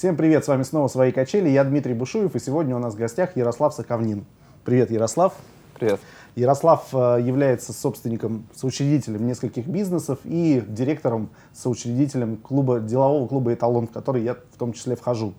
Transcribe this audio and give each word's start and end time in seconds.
Всем 0.00 0.16
привет, 0.16 0.46
с 0.46 0.48
вами 0.48 0.62
снова 0.62 0.88
«Свои 0.88 1.12
качели», 1.12 1.50
я 1.50 1.62
Дмитрий 1.62 1.92
Бушуев, 1.92 2.34
и 2.34 2.38
сегодня 2.38 2.74
у 2.74 2.78
нас 2.78 2.94
в 2.94 2.96
гостях 2.96 3.36
Ярослав 3.36 3.74
Соковнин. 3.74 4.24
Привет, 4.64 4.90
Ярослав. 4.90 5.34
Привет. 5.78 6.00
Ярослав 6.36 6.88
э, 6.94 7.18
является 7.22 7.74
собственником, 7.74 8.46
соучредителем 8.54 9.26
нескольких 9.26 9.66
бизнесов 9.66 10.20
и 10.24 10.64
директором, 10.66 11.28
соучредителем 11.52 12.38
клуба, 12.38 12.80
делового 12.80 13.28
клуба 13.28 13.52
«Эталон», 13.52 13.88
в 13.88 13.92
который 13.92 14.22
я 14.22 14.36
в 14.36 14.56
том 14.58 14.72
числе 14.72 14.96
вхожу. 14.96 15.34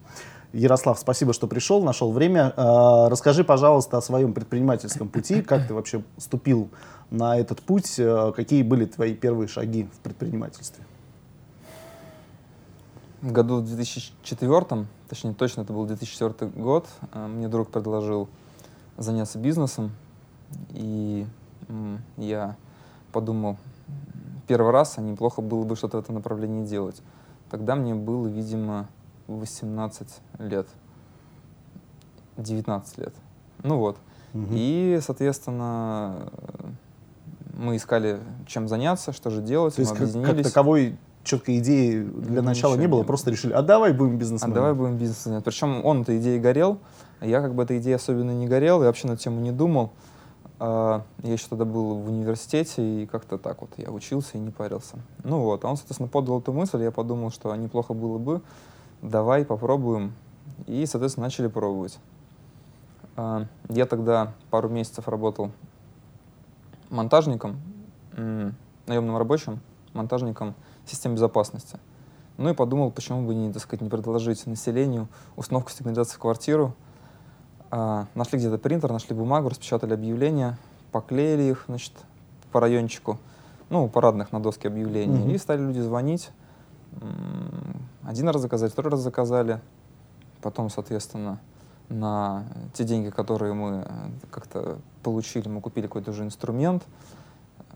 Ярослав, 0.54 1.00
спасибо, 1.00 1.34
что 1.34 1.48
пришел, 1.48 1.82
нашел 1.82 2.12
время. 2.12 2.54
Э, 2.56 3.08
расскажи, 3.10 3.44
пожалуйста, 3.44 3.98
о 3.98 4.02
своем 4.04 4.32
предпринимательском 4.32 5.10
пути, 5.10 5.42
как 5.42 5.68
ты 5.68 5.74
вообще 5.74 6.04
ступил 6.20 6.70
на 7.10 7.36
этот 7.36 7.64
путь, 7.64 7.96
э, 7.98 8.32
какие 8.36 8.62
были 8.62 8.86
твои 8.86 9.16
первые 9.16 9.48
шаги 9.48 9.90
в 9.92 10.04
предпринимательстве? 10.04 10.84
Году 13.22 13.58
в 13.58 13.66
2004, 13.66 14.88
точнее 15.08 15.34
точно 15.34 15.62
это 15.62 15.74
был 15.74 15.86
2004 15.86 16.52
год, 16.52 16.88
э, 17.14 17.28
мне 17.28 17.48
друг 17.48 17.70
предложил 17.70 18.28
заняться 18.98 19.38
бизнесом, 19.38 19.92
и 20.72 21.28
я 22.18 22.56
подумал, 23.12 23.58
первый 24.48 24.72
раз, 24.72 24.98
а 24.98 25.02
неплохо 25.02 25.42
было 25.42 25.64
бы 25.64 25.76
что-то 25.76 25.98
в 25.98 26.00
этом 26.02 26.16
направлении 26.16 26.66
делать. 26.66 27.02
Тогда 27.50 27.76
мне 27.76 27.96
было, 27.96 28.28
видимо, 28.28 28.88
18 29.28 30.08
лет, 30.40 30.68
19 32.38 32.98
лет. 32.98 33.14
Ну 33.64 33.78
вот. 33.78 33.98
Угу. 34.34 34.48
И, 34.52 35.00
соответственно, 35.02 36.32
мы 37.54 37.76
искали, 37.76 38.20
чем 38.48 38.68
заняться, 38.68 39.14
что 39.14 39.30
же 39.30 39.42
делать, 39.42 39.76
То 39.76 39.82
мы 39.82 39.88
есть 39.88 39.96
объединились. 39.96 40.28
Как, 40.28 40.38
как 40.38 40.46
таковой 40.46 40.98
четкой 41.24 41.60
идеи 41.60 42.04
для 42.04 42.42
начала 42.42 42.76
не 42.76 42.88
было, 42.88 43.04
просто 43.04 43.32
решили, 43.32 43.54
а 43.54 43.62
давай 43.62 43.94
будем 43.94 44.18
бизнесменом. 44.18 44.54
А 44.54 44.56
давай 44.56 44.74
будем 44.74 44.98
бизнесменом. 44.98 45.42
Причем 45.44 45.86
он 45.86 46.02
этой 46.02 46.20
идеей 46.20 46.40
горел, 46.40 46.80
а 47.20 47.26
я 47.26 47.42
как 47.42 47.54
бы 47.54 47.64
этой 47.64 47.80
идеей 47.80 47.96
особенно 47.96 48.32
не 48.32 48.48
горел, 48.48 48.82
и 48.82 48.86
вообще 48.86 49.08
на 49.08 49.18
тему 49.18 49.40
не 49.42 49.52
думал. 49.52 49.92
А, 50.60 51.04
я 51.24 51.34
еще 51.34 51.48
тогда 51.50 51.66
был 51.66 51.96
в 51.96 52.08
университете, 52.08 53.04
и 53.04 53.06
как-то 53.06 53.38
так 53.38 53.62
вот 53.62 53.72
я 53.78 53.90
учился 53.92 54.38
и 54.38 54.40
не 54.40 54.52
парился. 54.52 54.98
Ну 55.24 55.42
вот, 55.42 55.64
а 55.66 55.70
он, 55.70 55.78
соответственно, 55.78 56.10
подал 56.10 56.40
эту 56.40 56.54
мысль, 56.54 56.82
я 56.84 56.92
подумал, 56.92 57.32
что 57.32 57.56
неплохо 57.56 57.94
было 57.94 58.18
бы, 58.18 58.42
давай 59.02 59.46
попробуем. 59.46 60.14
И, 60.68 60.86
соответственно, 60.86 61.26
начали 61.26 61.48
пробовать. 61.48 61.98
А, 63.16 63.46
я 63.70 63.86
тогда 63.86 64.34
пару 64.50 64.70
месяцев 64.70 65.08
работал 65.08 65.52
монтажником, 66.90 67.60
наемным 68.16 69.18
рабочим, 69.18 69.62
монтажником 69.94 70.56
систем 70.92 71.16
безопасности. 71.16 71.80
Ну 72.38 72.50
и 72.50 72.54
подумал, 72.54 72.92
почему 72.92 73.26
бы 73.26 73.36
не, 73.36 73.52
так 73.52 73.62
сказать, 73.62 73.82
не 73.82 73.90
предложить 73.90 74.46
населению 74.48 75.08
установку 75.36 75.72
сигнализации 75.72 76.16
в 76.16 76.20
квартиру. 76.20 76.74
А, 77.70 78.08
нашли 78.16 78.40
где-то 78.40 78.58
принтер, 78.58 78.92
нашли 78.92 79.16
бумагу, 79.16 79.50
распечатали 79.50 79.94
объявления, 79.94 80.58
поклеили 80.92 81.44
их, 81.44 81.66
значит, 81.68 81.94
по 82.52 82.60
райончику, 82.60 83.18
ну, 83.70 83.88
парадных 83.88 84.32
на 84.32 84.42
доске 84.42 84.68
объявлений, 84.68 85.26
mm-hmm. 85.26 85.36
и 85.36 85.38
стали 85.38 85.62
люди 85.62 85.80
звонить. 85.80 86.32
Один 88.04 88.28
раз 88.28 88.42
заказать, 88.42 88.74
второй 88.74 88.92
раз 88.92 89.00
заказали. 89.00 89.62
Потом, 90.42 90.70
соответственно, 90.70 91.40
на 91.88 92.44
те 92.74 92.84
деньги, 92.84 93.10
которые 93.10 93.54
мы 93.54 93.86
э, 93.86 94.10
как-то 94.32 94.80
получили, 95.04 95.48
мы 95.48 95.62
купили 95.62 95.88
какой-то 95.88 96.12
уже 96.12 96.24
инструмент, 96.24 96.84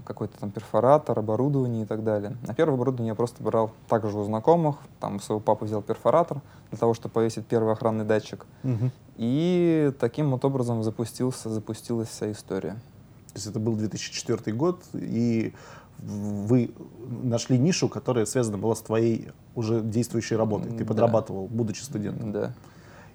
какой-то 0.04 0.38
там 0.40 0.52
перфоратор, 0.52 1.18
оборудование 1.18 1.84
и 1.84 1.86
так 1.86 2.04
далее. 2.04 2.36
На 2.46 2.54
первое 2.54 2.76
оборудование 2.76 3.12
я 3.12 3.16
просто 3.16 3.44
брал 3.44 3.72
также 3.88 4.18
у 4.18 4.24
знакомых, 4.24 4.78
там 5.00 5.18
у 5.18 5.20
своего 5.20 5.40
папы 5.40 5.66
взял 5.66 5.82
перфоратор 5.82 6.42
для 6.70 6.78
того, 6.80 6.94
чтобы 6.94 7.14
повесить 7.14 7.46
первый 7.46 7.74
охранный 7.74 8.06
датчик. 8.06 8.46
Угу. 8.64 8.92
И 9.18 9.92
таким 10.00 10.32
вот 10.32 10.44
образом 10.44 10.84
запустился, 10.84 11.50
запустилась 11.50 12.10
вся 12.10 12.32
история. 12.32 12.72
То 12.72 13.36
есть 13.36 13.48
это 13.48 13.60
был 13.60 13.76
2004 13.76 14.56
год, 14.56 14.84
и 14.94 15.54
вы 16.00 16.72
нашли 17.08 17.58
нишу, 17.58 17.90
которая 17.90 18.26
связана 18.26 18.58
была 18.58 18.76
с 18.76 18.82
твоей 18.82 19.30
уже 19.56 19.82
действующей 19.82 20.36
работой. 20.36 20.72
Ты 20.72 20.80
да. 20.80 20.86
подрабатывал, 20.86 21.48
будучи 21.48 21.82
студентом. 21.82 22.32
Да. 22.32 22.54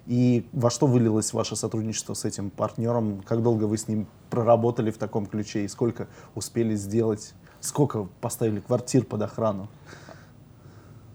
И 0.07 0.47
во 0.51 0.69
что 0.69 0.87
вылилось 0.87 1.33
ваше 1.33 1.55
сотрудничество 1.55 2.13
с 2.13 2.25
этим 2.25 2.49
партнером? 2.49 3.21
Как 3.21 3.43
долго 3.43 3.65
вы 3.65 3.77
с 3.77 3.87
ним 3.87 4.07
проработали 4.29 4.91
в 4.91 4.97
таком 4.97 5.25
ключе? 5.25 5.65
И 5.65 5.67
сколько 5.67 6.07
успели 6.35 6.75
сделать? 6.75 7.33
Сколько 7.59 8.07
поставили 8.21 8.59
квартир 8.59 9.05
под 9.05 9.21
охрану? 9.21 9.67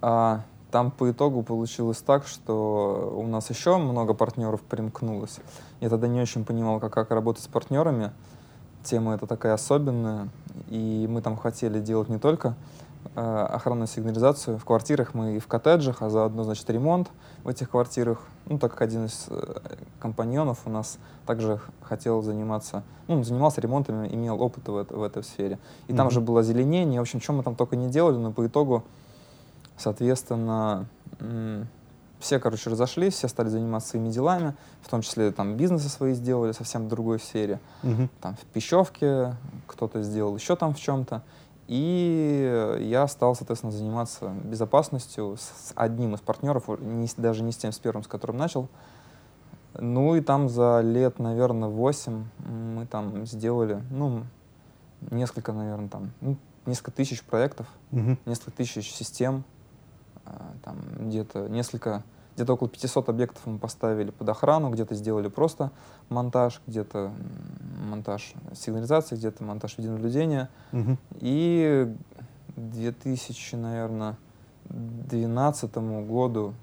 А, 0.01 0.45
там 0.71 0.93
по 0.93 1.11
итогу 1.11 1.43
получилось 1.43 1.99
так, 1.99 2.27
что 2.27 3.13
у 3.17 3.27
нас 3.27 3.51
еще 3.51 3.77
много 3.79 4.15
партнеров 4.15 4.61
примкнулось. 4.63 5.39
Я 5.81 5.89
тогда 5.89 6.07
не 6.07 6.21
очень 6.21 6.45
понимал, 6.45 6.79
как, 6.79 6.93
как 6.93 7.11
работать 7.11 7.43
с 7.43 7.49
партнерами. 7.49 8.13
Тема 8.85 9.15
эта 9.15 9.27
такая 9.27 9.55
особенная. 9.55 10.29
И 10.69 11.07
мы 11.11 11.23
там 11.23 11.37
хотели 11.37 11.81
делать 11.81 12.09
не 12.09 12.19
только 12.19 12.55
охранную 13.15 13.87
сигнализацию 13.87 14.59
в 14.59 14.65
квартирах 14.65 15.15
мы 15.15 15.37
и 15.37 15.39
в 15.39 15.47
коттеджах, 15.47 16.03
а 16.03 16.11
заодно, 16.11 16.45
значит, 16.45 16.69
ремонт 16.71 17.11
в 17.45 17.49
этих 17.49 17.71
квартирах. 17.71 18.21
Ну, 18.47 18.59
так 18.59 18.73
как 18.73 18.83
один 18.83 19.07
из 19.07 19.27
э, 19.29 19.61
компаньонов 19.99 20.61
у 20.67 20.71
нас 20.71 20.99
также 21.27 21.61
хотел 21.83 22.23
заниматься, 22.23 22.83
ну, 23.09 23.23
занимался 23.25 23.61
ремонтом, 23.61 24.07
имел 24.07 24.41
опыт 24.41 24.69
в, 24.69 24.85
в 24.85 25.03
этой 25.03 25.23
сфере. 25.23 25.59
И 25.89 25.93
mm-hmm. 25.93 25.97
там 25.97 26.11
же 26.11 26.21
было 26.21 26.41
озеленение, 26.41 27.01
в 27.01 27.03
общем, 27.03 27.21
что 27.21 27.33
мы 27.33 27.43
там 27.43 27.57
только 27.57 27.77
не 27.77 27.89
делали, 27.89 28.17
но 28.17 28.33
по 28.33 28.47
итогу, 28.47 28.85
соответственно, 29.77 30.87
все, 32.19 32.39
короче, 32.39 32.71
разошлись, 32.71 33.15
все 33.15 33.29
стали 33.29 33.49
заниматься 33.49 33.91
своими 33.91 34.11
делами, 34.11 34.55
в 34.83 34.89
том 34.89 35.03
числе 35.03 35.31
там 35.33 35.57
бизнесы 35.57 35.89
свои 35.89 36.15
сделали 36.15 36.53
совсем 36.53 36.87
в 36.87 36.89
другой 36.89 37.19
сфере. 37.19 37.61
Mm-hmm. 37.83 38.09
Там 38.21 38.37
в 38.37 38.45
пищевке 38.47 39.37
кто-то 39.67 40.03
сделал 40.03 40.37
еще 40.37 40.57
там 40.57 40.75
в 40.75 40.81
чем-то. 40.81 41.23
И 41.69 42.79
я 42.81 43.09
стал, 43.09 43.35
соответственно, 43.35 43.73
заниматься 43.73 44.33
безопасностью 44.45 45.37
с 45.37 45.73
одним 45.75 46.15
из 46.15 46.21
партнеров, 46.21 46.69
не, 46.81 47.09
даже 47.17 47.43
не 47.43 47.51
с 47.51 47.57
тем, 47.57 47.73
с 47.73 47.79
первым, 47.79 48.05
с 48.05 48.07
которым 48.07 48.37
начал. 48.37 48.69
Ну 49.75 50.15
и 50.15 50.21
там 50.21 50.49
за 50.49 50.81
лет, 50.81 51.19
наверное, 51.19 51.69
8 51.69 52.25
мы 52.39 52.87
там 52.87 53.27
сделали, 53.27 53.83
ну, 53.91 54.23
несколько, 55.11 55.53
наверное, 55.53 55.89
там, 55.89 56.13
ну, 56.21 56.37
несколько 56.67 56.93
тысяч 56.93 57.23
проектов, 57.23 57.67
угу. 57.91 58.17
несколько 58.27 58.53
тысяч 58.53 58.93
систем, 58.93 59.45
а, 60.25 60.53
там 60.63 60.79
где-то 60.99 61.49
несколько 61.49 62.05
где-то 62.37 62.53
около 62.53 62.69
500 62.69 63.09
объектов 63.09 63.47
мы 63.47 63.59
поставили 63.59 64.11
под 64.11 64.29
охрану, 64.29 64.71
где-то 64.71 64.95
сделали 64.95 65.29
просто 65.29 65.73
монтаж, 66.11 66.61
где-то 66.67 67.11
монтаж 67.87 68.35
сигнализации, 68.55 69.17
где-то 69.17 69.45
монтаж 69.45 69.79
видеонаблюдения. 69.79 70.49
Угу. 70.73 70.97
И 71.21 71.95
к 72.55 72.59
2000, 72.59 73.55
наверное, 73.57 74.17
2012 74.69 75.77
году 76.07 76.55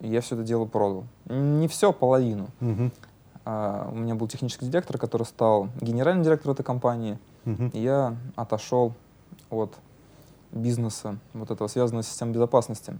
я 0.00 0.20
все 0.20 0.36
это 0.36 0.44
дело 0.44 0.64
продал. 0.64 1.04
Не 1.26 1.68
все, 1.68 1.92
половину. 1.92 2.48
Угу. 2.60 2.90
А, 3.44 3.88
у 3.90 3.96
меня 3.96 4.14
был 4.14 4.28
технический 4.28 4.66
директор, 4.66 4.98
который 4.98 5.24
стал 5.24 5.68
генеральным 5.80 6.24
директором 6.24 6.54
этой 6.54 6.62
компании. 6.62 7.18
Угу. 7.46 7.70
И 7.72 7.80
я 7.80 8.16
отошел 8.36 8.94
от 9.50 9.74
бизнеса, 10.52 11.18
вот 11.34 11.50
этого 11.50 11.68
связанного 11.68 12.02
с 12.02 12.08
системой 12.08 12.34
безопасности. 12.34 12.98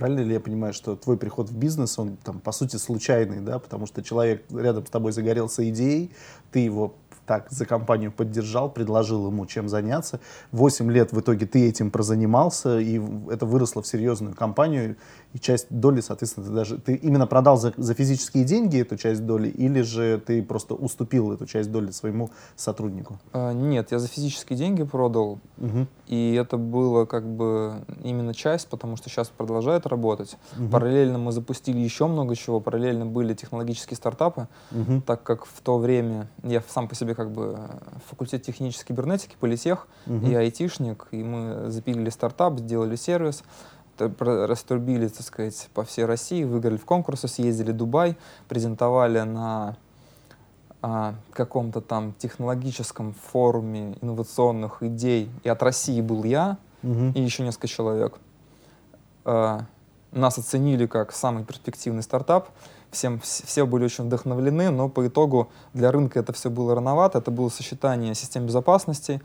Правильно 0.00 0.20
ли 0.20 0.32
я 0.32 0.40
понимаю, 0.40 0.72
что 0.72 0.96
твой 0.96 1.18
приход 1.18 1.50
в 1.50 1.54
бизнес, 1.54 1.98
он 1.98 2.16
там 2.16 2.40
по 2.40 2.52
сути 2.52 2.76
случайный, 2.76 3.40
да, 3.40 3.58
потому 3.58 3.84
что 3.84 4.02
человек 4.02 4.42
рядом 4.50 4.86
с 4.86 4.88
тобой 4.88 5.12
загорелся 5.12 5.68
идеей, 5.68 6.10
ты 6.52 6.60
его 6.60 6.94
так 7.26 7.50
за 7.50 7.66
компанию 7.66 8.10
поддержал, 8.10 8.70
предложил 8.70 9.26
ему 9.26 9.44
чем 9.44 9.68
заняться. 9.68 10.18
Восемь 10.52 10.90
лет 10.90 11.12
в 11.12 11.20
итоге 11.20 11.44
ты 11.44 11.68
этим 11.68 11.90
прозанимался, 11.90 12.80
и 12.80 12.98
это 13.30 13.44
выросло 13.44 13.82
в 13.82 13.86
серьезную 13.86 14.34
компанию, 14.34 14.96
и 15.32 15.38
часть 15.38 15.66
доли, 15.70 16.00
соответственно, 16.00 16.46
ты 16.46 16.52
даже 16.52 16.78
ты 16.78 16.94
именно 16.94 17.26
продал 17.26 17.56
за, 17.56 17.72
за 17.76 17.94
физические 17.94 18.44
деньги 18.44 18.80
эту 18.80 18.96
часть 18.96 19.24
доли, 19.24 19.48
или 19.48 19.82
же 19.82 20.20
ты 20.24 20.42
просто 20.42 20.74
уступил 20.74 21.32
эту 21.32 21.46
часть 21.46 21.70
доли 21.70 21.90
своему 21.92 22.30
сотруднику? 22.56 23.18
А, 23.32 23.52
нет, 23.52 23.92
я 23.92 23.98
за 23.98 24.08
физические 24.08 24.58
деньги 24.58 24.82
продал, 24.82 25.38
угу. 25.58 25.86
и 26.06 26.34
это 26.34 26.56
было 26.56 27.04
как 27.04 27.24
бы 27.24 27.74
именно 28.02 28.34
часть, 28.34 28.68
потому 28.68 28.96
что 28.96 29.08
сейчас 29.08 29.28
продолжает 29.28 29.86
работать. 29.86 30.36
Угу. 30.58 30.68
Параллельно 30.68 31.18
мы 31.18 31.30
запустили 31.32 31.78
еще 31.78 32.06
много 32.06 32.34
чего, 32.34 32.60
параллельно 32.60 33.06
были 33.06 33.34
технологические 33.34 33.96
стартапы, 33.96 34.48
угу. 34.72 35.00
так 35.02 35.22
как 35.22 35.44
в 35.44 35.60
то 35.60 35.78
время 35.78 36.28
я 36.42 36.62
сам 36.68 36.88
по 36.88 36.94
себе 36.96 37.14
как 37.14 37.30
бы 37.30 37.58
факультет 38.08 38.42
технической 38.42 38.88
кибернетики, 38.88 39.36
политех, 39.38 39.86
угу. 40.06 40.26
и 40.26 40.34
айтишник, 40.34 41.06
и 41.12 41.22
мы 41.22 41.70
запилили 41.70 42.10
стартап, 42.10 42.58
сделали 42.58 42.96
сервис, 42.96 43.44
раструбили, 44.00 45.08
так 45.08 45.22
сказать, 45.22 45.68
по 45.74 45.84
всей 45.84 46.04
России, 46.04 46.44
выиграли 46.44 46.76
в 46.76 46.84
конкурсы, 46.84 47.28
съездили 47.28 47.72
в 47.72 47.76
Дубай, 47.76 48.16
презентовали 48.48 49.20
на 49.20 49.76
а, 50.82 51.14
каком-то 51.32 51.80
там 51.80 52.14
технологическом 52.18 53.14
форуме 53.14 53.98
инновационных 54.00 54.82
идей, 54.82 55.30
и 55.42 55.48
от 55.48 55.62
России 55.62 56.00
был 56.00 56.24
я, 56.24 56.56
угу. 56.82 57.12
и 57.14 57.20
еще 57.20 57.42
несколько 57.42 57.68
человек. 57.68 58.18
А, 59.24 59.66
нас 60.12 60.38
оценили 60.38 60.86
как 60.86 61.12
самый 61.12 61.44
перспективный 61.44 62.02
стартап, 62.02 62.48
всем, 62.90 63.20
все 63.20 63.66
были 63.66 63.84
очень 63.84 64.04
вдохновлены, 64.04 64.70
но 64.70 64.88
по 64.88 65.06
итогу 65.06 65.50
для 65.74 65.92
рынка 65.92 66.20
это 66.20 66.32
все 66.32 66.50
было 66.50 66.74
рановато, 66.74 67.18
это 67.18 67.30
было 67.30 67.48
сочетание 67.48 68.14
систем 68.14 68.46
безопасности, 68.46 69.20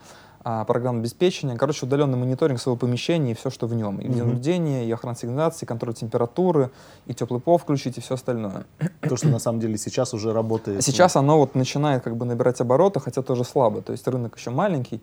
а, 0.47 0.63
программ 0.63 0.99
обеспечения, 0.99 1.55
короче, 1.57 1.87
удаленный 1.87 2.19
мониторинг 2.19 2.61
своего 2.61 2.77
помещения 2.77 3.31
и 3.31 3.33
все, 3.33 3.49
что 3.49 3.65
в 3.65 3.73
нем. 3.73 3.97
И 3.97 4.07
видеонаблюдение, 4.07 4.85
и 4.85 4.91
охрана 4.91 5.17
сигнализации, 5.17 5.65
контроль 5.65 5.95
температуры, 5.95 6.69
и 7.07 7.15
теплый 7.15 7.41
пол 7.41 7.57
включить, 7.57 7.97
и 7.97 8.01
все 8.01 8.13
остальное. 8.13 8.67
То, 9.01 9.17
что 9.17 9.27
на 9.29 9.39
самом 9.39 9.59
деле 9.59 9.75
сейчас 9.79 10.13
уже 10.13 10.33
работает. 10.33 10.83
Сейчас 10.83 11.15
оно 11.15 11.39
вот 11.39 11.55
начинает 11.55 12.03
как 12.03 12.15
бы 12.15 12.27
набирать 12.27 12.61
обороты, 12.61 12.99
хотя 12.99 13.23
тоже 13.23 13.43
слабо. 13.43 13.81
То 13.81 13.91
есть 13.91 14.07
рынок 14.07 14.37
еще 14.37 14.51
маленький, 14.51 15.01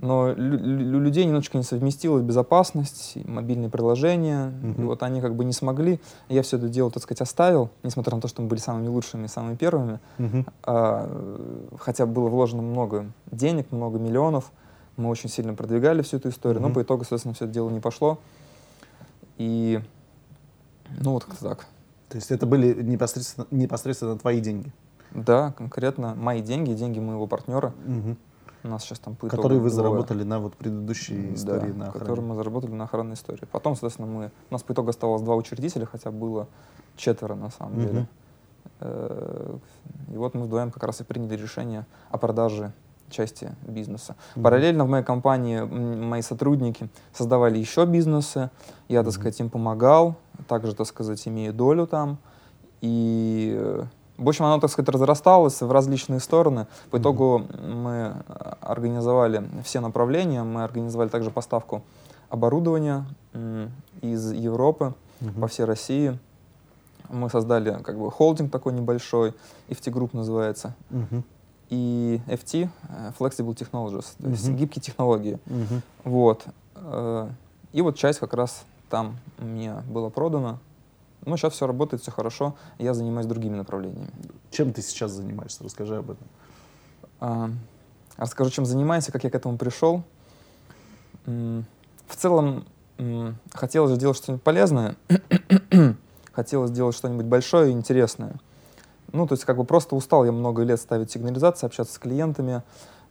но 0.00 0.22
у 0.22 0.34
людей 0.34 1.26
немножечко 1.26 1.58
не 1.58 1.62
совместилась 1.62 2.24
безопасность, 2.24 3.18
мобильные 3.24 3.70
приложения, 3.70 4.46
mm-hmm. 4.46 4.80
и 4.80 4.84
вот 4.84 5.04
они 5.04 5.20
как 5.20 5.36
бы 5.36 5.44
не 5.44 5.52
смогли. 5.52 6.00
Я 6.28 6.42
все 6.42 6.56
это 6.56 6.68
дело, 6.68 6.90
так 6.90 7.04
сказать, 7.04 7.20
оставил, 7.20 7.70
несмотря 7.84 8.16
на 8.16 8.20
то, 8.20 8.26
что 8.26 8.42
мы 8.42 8.48
были 8.48 8.58
самыми 8.58 8.88
лучшими, 8.88 9.28
самыми 9.28 9.54
первыми. 9.54 10.00
Mm-hmm. 10.18 10.52
А, 10.64 11.68
хотя 11.78 12.06
было 12.06 12.28
вложено 12.28 12.62
много 12.62 13.06
денег, 13.30 13.70
много 13.70 14.00
миллионов, 14.00 14.50
мы 14.96 15.08
очень 15.08 15.28
сильно 15.28 15.54
продвигали 15.54 16.02
всю 16.02 16.18
эту 16.18 16.28
историю, 16.28 16.62
mm-hmm. 16.62 16.68
но 16.68 16.74
по 16.74 16.82
итогу, 16.82 17.04
соответственно, 17.04 17.34
все 17.34 17.44
это 17.44 17.54
дело 17.54 17.70
не 17.70 17.80
пошло. 17.80 18.18
И, 19.38 19.80
ну 21.00 21.12
вот 21.12 21.24
как-то 21.24 21.44
так. 21.44 21.66
То 22.08 22.16
есть 22.16 22.30
это 22.30 22.46
были 22.46 22.82
непосредственно, 22.82 23.46
непосредственно 23.50 24.18
твои 24.18 24.40
деньги? 24.40 24.70
Да, 25.12 25.52
конкретно 25.52 26.14
мои 26.14 26.42
деньги, 26.42 26.72
деньги 26.72 27.00
моего 27.00 27.26
партнера. 27.26 27.72
Mm-hmm. 27.86 28.16
У 28.64 28.68
нас 28.68 28.84
сейчас 28.84 29.00
там 29.00 29.16
Которые 29.16 29.60
вы 29.60 29.70
заработали 29.70 30.22
на 30.22 30.38
вот 30.38 30.54
предыдущей 30.56 31.34
истории 31.34 31.72
да, 31.72 31.78
на 31.78 31.86
охране. 31.88 32.00
которые 32.00 32.24
мы 32.24 32.34
заработали 32.36 32.72
на 32.72 32.84
охранной 32.84 33.14
истории. 33.14 33.44
Потом, 33.50 33.74
соответственно, 33.74 34.06
мы... 34.06 34.30
У 34.50 34.54
нас 34.54 34.62
по 34.62 34.72
итогу 34.72 34.90
оставалось 34.90 35.22
два 35.22 35.34
учредителя, 35.34 35.84
хотя 35.84 36.12
было 36.12 36.46
четверо 36.96 37.34
на 37.34 37.50
самом 37.50 37.78
mm-hmm. 37.78 37.86
деле. 37.86 38.08
Э, 38.80 39.56
и 40.12 40.16
вот 40.16 40.34
мы 40.34 40.44
вдвоем 40.44 40.70
как 40.70 40.84
раз 40.84 41.00
и 41.00 41.04
приняли 41.04 41.36
решение 41.36 41.86
о 42.10 42.18
продаже 42.18 42.72
части 43.12 43.52
бизнеса. 43.66 44.16
Mm-hmm. 44.34 44.42
Параллельно 44.42 44.84
в 44.84 44.88
моей 44.88 45.04
компании 45.04 45.60
мои 45.60 46.22
сотрудники 46.22 46.88
создавали 47.12 47.58
еще 47.58 47.84
бизнесы. 47.84 48.50
Я, 48.88 49.02
так 49.02 49.12
сказать, 49.12 49.38
им 49.40 49.50
помогал, 49.50 50.16
также, 50.48 50.74
так 50.74 50.86
сказать, 50.86 51.26
имею 51.28 51.52
долю 51.52 51.86
там. 51.86 52.18
И 52.80 53.54
э, 53.56 53.84
в 54.18 54.28
общем, 54.28 54.44
оно, 54.44 54.60
так 54.60 54.70
сказать, 54.70 54.88
разрасталось 54.88 55.60
в 55.60 55.70
различные 55.70 56.20
стороны. 56.20 56.66
По 56.90 56.98
итогу 56.98 57.46
мы 57.60 58.22
организовали 58.60 59.44
все 59.64 59.80
направления, 59.80 60.42
мы 60.42 60.64
организовали 60.64 61.08
также 61.08 61.30
поставку 61.30 61.82
оборудования 62.28 63.04
из 64.00 64.32
Европы 64.32 64.94
mm-hmm. 65.20 65.40
по 65.40 65.48
всей 65.48 65.64
России. 65.64 66.18
Мы 67.08 67.28
создали 67.30 67.82
как 67.82 67.98
бы 67.98 68.10
холдинг 68.10 68.50
такой 68.50 68.72
небольшой, 68.72 69.34
FT 69.68 69.92
Group 69.92 70.10
называется. 70.12 70.74
Mm-hmm. 70.90 71.22
И 71.72 72.20
FT, 72.26 72.68
э, 72.90 73.12
Flexible 73.18 73.56
Technologies, 73.56 74.04
то 74.20 74.28
есть 74.28 74.46
гибкие 74.50 74.82
технологии. 74.82 75.38
Вот. 76.04 76.44
Э, 76.74 77.30
и 77.72 77.80
вот 77.80 77.96
часть 77.96 78.18
как 78.18 78.34
раз 78.34 78.64
там 78.90 79.16
мне 79.38 79.76
была 79.88 80.10
продана. 80.10 80.58
Ну, 81.24 81.34
сейчас 81.38 81.54
все 81.54 81.66
работает, 81.66 82.02
все 82.02 82.10
хорошо. 82.10 82.56
Я 82.78 82.92
занимаюсь 82.92 83.26
другими 83.26 83.56
направлениями. 83.56 84.10
Чем 84.50 84.74
ты 84.74 84.82
сейчас 84.82 85.12
занимаешься? 85.12 85.64
Расскажи 85.64 85.96
об 85.96 86.10
этом. 86.10 86.26
А, 87.20 87.50
расскажу, 88.18 88.50
чем 88.50 88.66
занимаюсь 88.66 89.06
как 89.06 89.24
я 89.24 89.30
к 89.30 89.34
этому 89.34 89.56
пришел. 89.56 90.02
В 91.24 92.16
целом, 92.16 92.66
хотелось 93.50 93.92
сделать 93.92 94.18
что-нибудь 94.18 94.42
полезное. 94.42 94.96
хотелось 96.32 96.70
сделать 96.70 96.94
что-нибудь 96.96 97.24
большое 97.24 97.70
и 97.70 97.72
интересное. 97.72 98.34
Ну, 99.12 99.26
то 99.26 99.34
есть, 99.34 99.44
как 99.44 99.56
бы 99.56 99.64
просто 99.64 99.94
устал 99.94 100.24
я 100.24 100.32
много 100.32 100.62
лет 100.62 100.80
ставить 100.80 101.10
сигнализации, 101.10 101.66
общаться 101.66 101.94
с 101.94 101.98
клиентами, 101.98 102.62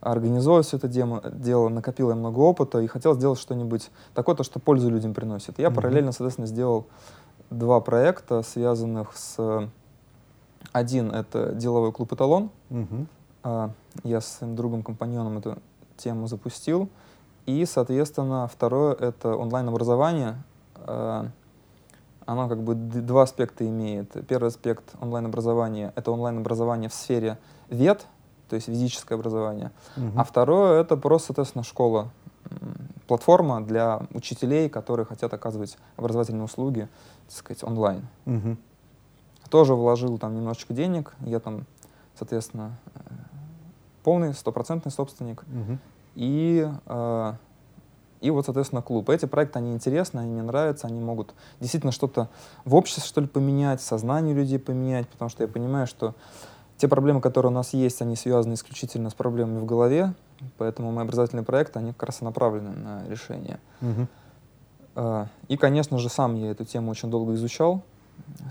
организовывать 0.01 0.65
все 0.65 0.77
это 0.77 0.88
дело, 0.88 1.21
дело 1.31 1.69
накопил 1.69 2.09
я 2.09 2.15
много 2.15 2.39
опыта 2.39 2.80
и 2.80 2.88
хотел 2.88 3.13
сделать 3.13 3.39
что-нибудь 3.39 3.92
такое, 4.13 4.36
то, 4.36 4.44
что 4.44 4.59
пользу 4.59 4.89
людям 4.89 5.13
приносит. 5.13 5.59
Я 5.59 5.68
mm-hmm. 5.68 5.74
параллельно, 5.74 6.12
соответственно, 6.12 6.48
сделал 6.48 6.88
два 7.50 7.80
проекта, 7.81 8.42
связанных 8.44 9.15
с... 9.15 9.69
Один— 10.74 11.12
это 11.13 11.53
деловой 11.53 11.92
клуб 11.92 12.13
«Эталон». 12.13 12.51
Угу. 12.69 13.07
Я 14.04 14.21
с 14.21 14.38
своим 14.38 14.56
другом-компаньоном 14.56 15.39
эту 15.39 15.57
тему 15.97 16.27
запустил. 16.27 16.88
И, 17.47 17.65
соответственно, 17.65 18.47
второе— 18.47 18.94
это 19.00 19.36
онлайн-образование. 19.36 20.42
Оно 22.25 22.47
как 22.47 22.62
бы 22.63 22.75
два 22.75 23.23
аспекта 23.23 23.68
имеет. 23.68 24.12
Первый 24.27 24.47
аспект 24.47 24.94
онлайн-образования— 25.01 25.91
это 25.95 26.12
онлайн-образование 26.12 26.89
в 26.89 26.94
сфере 26.94 27.38
ВЕД, 27.69 28.06
то 28.50 28.56
есть 28.56 28.68
физическое 28.68 29.15
образование. 29.15 29.71
Угу. 29.97 30.12
А 30.18 30.23
второе— 30.23 30.81
это 30.83 30.97
просто, 30.97 31.27
соответственно, 31.27 31.63
школа 31.63 32.12
платформа 33.07 33.62
для 33.62 34.03
учителей, 34.13 34.69
которые 34.69 35.06
хотят 35.06 35.33
оказывать 35.33 35.77
образовательные 35.97 36.44
услуги, 36.44 36.88
так 37.27 37.35
сказать, 37.35 37.63
онлайн. 37.63 38.07
Угу. 38.25 38.57
Тоже 39.50 39.75
вложил 39.75 40.18
там 40.18 40.35
немножечко 40.35 40.73
денег, 40.73 41.13
я 41.21 41.39
там, 41.39 41.65
соответственно, 42.15 42.77
э, 42.95 43.00
полный, 44.03 44.33
стопроцентный 44.33 44.91
собственник. 44.91 45.44
Угу. 45.44 45.77
И, 46.15 46.69
э, 46.85 47.33
и 48.21 48.29
вот, 48.29 48.45
соответственно, 48.45 48.81
клуб. 48.81 49.09
Эти 49.09 49.25
проекты, 49.25 49.59
они 49.59 49.73
интересны, 49.73 50.19
они 50.19 50.31
мне 50.31 50.44
нравятся, 50.44 50.88
они 50.88 51.01
могут 51.01 51.33
действительно 51.59 51.91
что-то 51.91 52.29
в 52.63 52.75
обществе, 52.75 53.03
что 53.03 53.19
ли, 53.19 53.27
поменять, 53.27 53.81
сознание 53.81 54.33
людей 54.33 54.59
поменять, 54.59 55.07
потому 55.09 55.29
что 55.29 55.44
я 55.44 55.47
понимаю, 55.50 55.88
что 55.88 56.13
те 56.77 56.88
проблемы, 56.88 57.19
которые 57.19 57.51
у 57.51 57.53
нас 57.53 57.73
есть, 57.73 58.01
они 58.01 58.15
связаны 58.15 58.53
исключительно 58.53 59.09
с 59.09 59.13
проблемами 59.13 59.59
в 59.59 59.65
голове, 59.65 60.13
поэтому 60.57 60.91
мои 60.91 61.03
образовательные 61.03 61.44
проекты, 61.44 61.79
они 61.79 61.94
как 61.94 62.03
раз 62.03 62.21
и 62.21 62.25
направлены 62.25 62.71
на 62.71 63.07
решение. 63.07 63.59
Угу. 63.81 65.27
И, 65.47 65.57
конечно 65.57 65.97
же, 65.97 66.09
сам 66.09 66.35
я 66.35 66.51
эту 66.51 66.65
тему 66.65 66.91
очень 66.91 67.09
долго 67.09 67.33
изучал, 67.35 67.83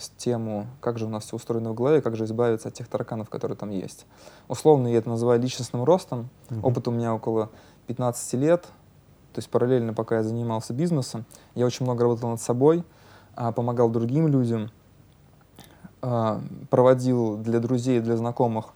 с 0.01 0.09
тему, 0.11 0.67
как 0.81 0.99
же 0.99 1.07
у 1.07 1.09
нас 1.09 1.25
все 1.25 1.37
устроено 1.37 1.71
в 1.71 1.75
голове, 1.75 2.03
как 2.03 2.17
же 2.17 2.25
избавиться 2.25 2.69
от 2.69 2.75
тех 2.75 2.89
тараканов, 2.89 3.29
которые 3.29 3.57
там 3.57 3.71
есть. 3.71 4.05
Условно 4.49 4.89
я 4.89 4.99
это 4.99 5.09
называю 5.09 5.41
личностным 5.41 5.85
ростом. 5.85 6.29
Угу. 6.51 6.69
Опыт 6.69 6.89
у 6.89 6.91
меня 6.91 7.15
около 7.15 7.51
15 7.87 8.35
лет, 8.35 8.67
то 9.33 9.39
есть 9.39 9.49
параллельно, 9.49 9.95
пока 9.95 10.17
я 10.17 10.23
занимался 10.23 10.73
бизнесом, 10.73 11.25
я 11.55 11.67
очень 11.67 11.85
много 11.85 12.03
работал 12.05 12.31
над 12.31 12.41
собой, 12.41 12.85
а, 13.35 13.53
помогал 13.53 13.89
другим 13.89 14.29
людям, 14.29 14.71
а, 16.03 16.41
проводил 16.71 17.37
для 17.37 17.61
друзей, 17.61 18.01
для 18.01 18.17
знакомых, 18.17 18.73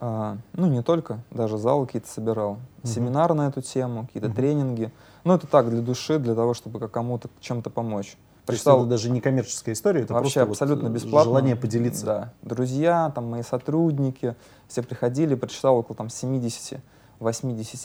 а, 0.00 0.38
ну 0.54 0.66
не 0.66 0.82
только, 0.82 1.20
даже 1.30 1.58
залы 1.58 1.86
какие-то 1.86 2.08
собирал, 2.08 2.52
угу. 2.52 2.58
семинары 2.84 3.34
на 3.34 3.48
эту 3.48 3.60
тему, 3.60 4.06
какие-то 4.06 4.28
угу. 4.28 4.36
тренинги. 4.36 4.92
Ну 5.24 5.34
это 5.34 5.46
так, 5.46 5.68
для 5.68 5.82
души, 5.82 6.18
для 6.18 6.34
того, 6.34 6.54
чтобы 6.54 6.88
кому-то 6.88 7.28
чем-то 7.40 7.68
помочь. 7.68 8.16
Прочитал... 8.46 8.86
даже 8.86 9.10
не 9.10 9.20
коммерческая 9.20 9.74
история, 9.74 10.02
это 10.02 10.14
Вообще 10.14 10.40
абсолютно 10.40 10.88
вот 10.88 10.94
бесплатно. 10.94 11.30
желание 11.30 11.56
поделиться. 11.56 12.06
Да. 12.06 12.32
Друзья, 12.42 13.12
там 13.14 13.30
мои 13.30 13.42
сотрудники, 13.42 14.34
все 14.66 14.82
приходили, 14.82 15.34
прочитал 15.34 15.76
около 15.76 15.96
там 15.96 16.06
70-80 16.06 16.80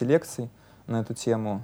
лекций 0.06 0.50
на 0.88 1.02
эту 1.02 1.14
тему. 1.14 1.64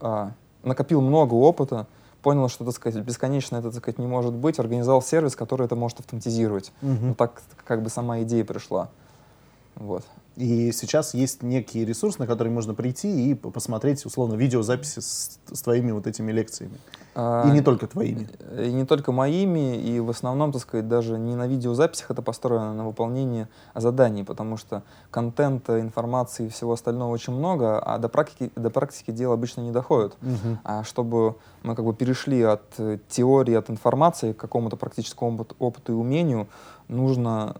А, 0.00 0.32
накопил 0.62 1.00
много 1.00 1.34
опыта, 1.34 1.86
понял, 2.22 2.48
что, 2.48 2.64
так 2.64 2.74
сказать, 2.74 3.02
бесконечно 3.04 3.56
это, 3.56 3.70
так 3.70 3.80
сказать, 3.80 3.98
не 3.98 4.06
может 4.06 4.34
быть, 4.34 4.58
организовал 4.58 5.02
сервис, 5.02 5.36
который 5.36 5.66
это 5.66 5.76
может 5.76 6.00
автоматизировать. 6.00 6.72
Угу. 6.82 6.98
Ну, 7.00 7.14
так 7.14 7.42
как 7.64 7.82
бы 7.82 7.90
сама 7.90 8.22
идея 8.22 8.44
пришла. 8.44 8.88
Вот. 9.74 10.04
И 10.38 10.70
сейчас 10.70 11.14
есть 11.14 11.42
некий 11.42 11.84
ресурс, 11.84 12.20
на 12.20 12.26
который 12.28 12.52
можно 12.52 12.72
прийти 12.72 13.32
и 13.32 13.34
посмотреть, 13.34 14.06
условно, 14.06 14.34
видеозаписи 14.34 15.00
с, 15.00 15.40
с 15.52 15.62
твоими 15.62 15.90
вот 15.90 16.06
этими 16.06 16.30
лекциями. 16.30 16.78
А, 17.16 17.44
и 17.48 17.50
не 17.50 17.60
только 17.60 17.88
твоими. 17.88 18.28
И 18.56 18.70
не 18.70 18.86
только 18.86 19.10
моими, 19.10 19.76
и 19.76 19.98
в 19.98 20.10
основном, 20.10 20.52
так 20.52 20.62
сказать, 20.62 20.86
даже 20.86 21.18
не 21.18 21.34
на 21.34 21.48
видеозаписях 21.48 22.12
это 22.12 22.22
построено 22.22 22.72
на 22.72 22.86
выполнение 22.86 23.48
заданий, 23.74 24.22
потому 24.22 24.56
что 24.56 24.84
контента, 25.10 25.80
информации 25.80 26.46
и 26.46 26.48
всего 26.50 26.74
остального 26.74 27.10
очень 27.10 27.32
много, 27.32 27.80
а 27.80 27.98
до 27.98 28.08
практики, 28.08 28.52
до 28.54 28.70
практики 28.70 29.10
дело 29.10 29.34
обычно 29.34 29.62
не 29.62 29.72
доходит. 29.72 30.16
Угу. 30.22 30.58
А 30.62 30.84
чтобы 30.84 31.34
мы 31.64 31.74
как 31.74 31.84
бы 31.84 31.92
перешли 31.92 32.42
от 32.42 32.62
э, 32.78 32.98
теории, 33.08 33.54
от 33.54 33.70
информации 33.70 34.32
к 34.32 34.36
какому-то 34.36 34.76
практическому 34.76 35.44
опыту 35.58 35.92
и 35.94 35.96
умению, 35.96 36.46
нужно 36.86 37.56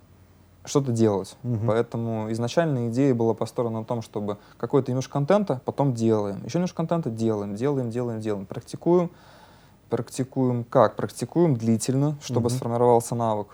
что-то 0.69 0.93
делать. 0.93 1.37
Угу. 1.45 1.67
Поэтому 1.67 2.31
изначально 2.33 2.89
идея 2.89 3.15
была 3.15 3.35
построена 3.35 3.81
на 3.81 3.85
том, 3.85 4.03
чтобы 4.03 4.39
какой-то 4.57 4.91
немножко 4.91 5.13
контента, 5.13 5.61
потом 5.65 5.95
делаем. 5.95 6.45
Еще 6.45 6.59
немножко 6.59 6.77
контента 6.77 7.11
делаем, 7.11 7.57
делаем, 7.57 7.91
делаем, 7.91 8.21
делаем. 8.21 8.47
Практикуем. 8.47 9.11
Практикуем 9.91 10.65
как? 10.65 10.97
Практикуем 10.97 11.57
длительно, 11.57 12.17
чтобы 12.23 12.47
угу. 12.47 12.55
сформировался 12.55 13.15
навык. 13.15 13.49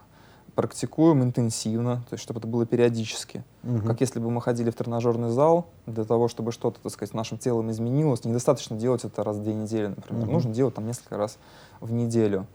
Практикуем 0.54 1.22
интенсивно, 1.24 1.96
то 2.08 2.14
есть 2.14 2.22
чтобы 2.22 2.38
это 2.38 2.46
было 2.46 2.64
периодически. 2.64 3.42
Угу. 3.64 3.86
Как 3.86 4.00
если 4.00 4.20
бы 4.20 4.30
мы 4.30 4.40
ходили 4.40 4.70
в 4.70 4.74
тренажерный 4.74 5.30
зал, 5.30 5.66
для 5.86 6.04
того, 6.04 6.28
чтобы 6.28 6.52
что-то, 6.52 6.78
так 6.80 6.92
сказать, 6.92 7.12
нашим 7.14 7.38
телом 7.38 7.70
изменилось, 7.70 8.24
недостаточно 8.24 8.76
делать 8.76 9.04
это 9.04 9.24
раз 9.24 9.36
в 9.36 9.42
две 9.42 9.54
недели, 9.54 9.88
например. 9.88 10.24
Угу. 10.24 10.32
Нужно 10.32 10.52
делать 10.52 10.74
там 10.74 10.86
несколько 10.86 11.16
раз 11.16 11.38
в 11.80 11.92
неделю. 11.92 12.46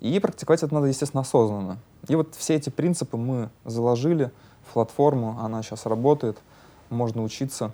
И 0.00 0.18
практиковать 0.18 0.62
это 0.62 0.72
надо, 0.72 0.86
естественно, 0.86 1.20
осознанно. 1.20 1.78
И 2.08 2.14
вот 2.14 2.34
все 2.34 2.54
эти 2.54 2.70
принципы 2.70 3.16
мы 3.16 3.50
заложили 3.64 4.30
в 4.66 4.72
платформу, 4.72 5.38
она 5.40 5.62
сейчас 5.62 5.86
работает, 5.86 6.38
можно 6.88 7.22
учиться 7.22 7.72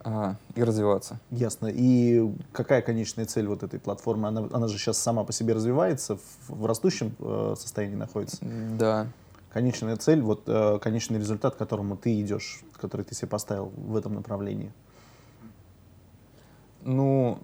а, 0.00 0.36
и 0.54 0.62
развиваться. 0.62 1.18
Ясно. 1.30 1.68
И 1.72 2.30
какая 2.52 2.82
конечная 2.82 3.24
цель 3.24 3.46
вот 3.46 3.62
этой 3.62 3.80
платформы? 3.80 4.28
Она, 4.28 4.48
она 4.52 4.68
же 4.68 4.78
сейчас 4.78 4.98
сама 4.98 5.24
по 5.24 5.32
себе 5.32 5.54
развивается, 5.54 6.16
в, 6.16 6.22
в 6.48 6.66
растущем 6.66 7.14
э, 7.18 7.54
состоянии 7.58 7.96
находится? 7.96 8.38
Да. 8.78 9.06
Конечная 9.50 9.96
цель, 9.96 10.20
вот 10.20 10.42
э, 10.46 10.78
конечный 10.82 11.18
результат, 11.18 11.54
к 11.54 11.58
которому 11.58 11.96
ты 11.96 12.20
идешь, 12.20 12.62
который 12.76 13.02
ты 13.02 13.14
себе 13.14 13.28
поставил 13.28 13.72
в 13.76 13.96
этом 13.96 14.14
направлении? 14.14 14.72
Ну, 16.82 17.38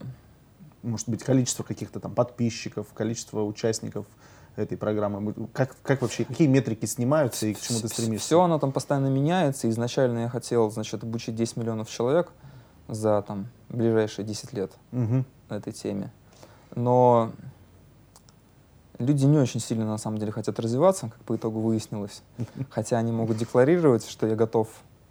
может 0.83 1.09
быть, 1.09 1.23
количество 1.23 1.63
каких-то 1.63 2.01
там 2.01 2.15
подписчиков, 2.15 2.87
количество 2.95 3.43
участников 3.43 4.07
этой 4.57 4.77
программы? 4.77 5.35
Как, 5.53 5.77
как 5.83 6.03
вообще, 6.03 6.25
какие 6.25 6.49
метрики 6.49 6.87
снимаются 6.87 7.47
и 7.47 7.55
к 7.55 7.61
чему 7.61 7.81
ты 7.81 7.89
стремишься? 7.89 8.27
Все 8.27 8.41
оно 8.41 8.59
там 8.59 8.73
постоянно 8.73 9.09
меняется. 9.09 9.69
Изначально 9.71 10.21
я 10.21 10.29
хотел, 10.29 10.71
значит, 10.71 11.03
обучить 11.03 11.35
10 11.35 11.57
миллионов 11.57 11.91
человек 11.91 12.31
за 12.89 13.23
там 13.23 13.49
ближайшие 13.69 14.25
10 14.25 14.53
лет 14.53 14.73
угу. 14.93 15.25
на 15.49 15.55
этой 15.55 15.73
теме. 15.73 16.13
Но 16.75 17.33
люди 18.99 19.25
не 19.27 19.39
очень 19.39 19.61
сильно 19.61 19.87
на 19.87 19.99
самом 19.99 20.19
деле 20.19 20.33
хотят 20.33 20.59
развиваться, 20.59 21.09
как 21.09 21.21
по 21.25 21.37
итогу 21.37 21.61
выяснилось. 21.61 22.23
Хотя 22.71 22.99
они 22.99 23.13
могут 23.13 23.37
декларировать, 23.37 24.09
что 24.09 24.27
я 24.27 24.35
готов, 24.35 24.69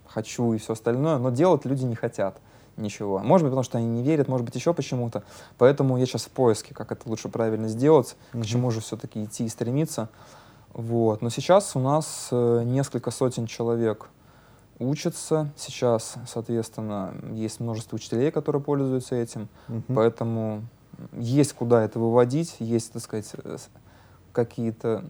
хочу 0.07 0.53
и 0.53 0.57
все 0.57 0.73
остальное, 0.73 1.17
но 1.17 1.29
делать 1.29 1.65
люди 1.65 1.83
не 1.85 1.95
хотят 1.95 2.39
ничего. 2.79 3.19
Может 3.19 3.45
быть, 3.45 3.51
потому 3.51 3.63
что 3.63 3.77
они 3.77 3.87
не 3.87 4.03
верят, 4.03 4.27
может 4.27 4.45
быть, 4.45 4.55
еще 4.55 4.73
почему-то. 4.73 5.23
Поэтому 5.57 5.97
я 5.97 6.05
сейчас 6.05 6.23
в 6.25 6.29
поиске, 6.29 6.73
как 6.73 6.91
это 6.91 7.07
лучше 7.07 7.29
правильно 7.29 7.67
сделать, 7.67 8.15
mm-hmm. 8.33 8.41
к 8.41 8.45
чему 8.45 8.71
же 8.71 8.81
все-таки 8.81 9.23
идти 9.23 9.45
и 9.45 9.49
стремиться. 9.49 10.09
Вот. 10.73 11.21
Но 11.21 11.29
сейчас 11.29 11.75
у 11.75 11.79
нас 11.79 12.29
э, 12.31 12.63
несколько 12.65 13.11
сотен 13.11 13.47
человек 13.47 14.07
учатся. 14.79 15.51
Сейчас, 15.57 16.15
соответственно, 16.27 17.13
есть 17.31 17.59
множество 17.59 17.95
учителей, 17.95 18.31
которые 18.31 18.61
пользуются 18.61 19.15
этим. 19.15 19.49
Mm-hmm. 19.67 19.93
Поэтому 19.95 20.63
есть 21.13 21.53
куда 21.53 21.83
это 21.83 21.99
выводить, 21.99 22.55
есть, 22.59 22.93
так 22.93 23.01
сказать, 23.01 23.31
э, 23.43 23.57
какие-то 24.31 25.03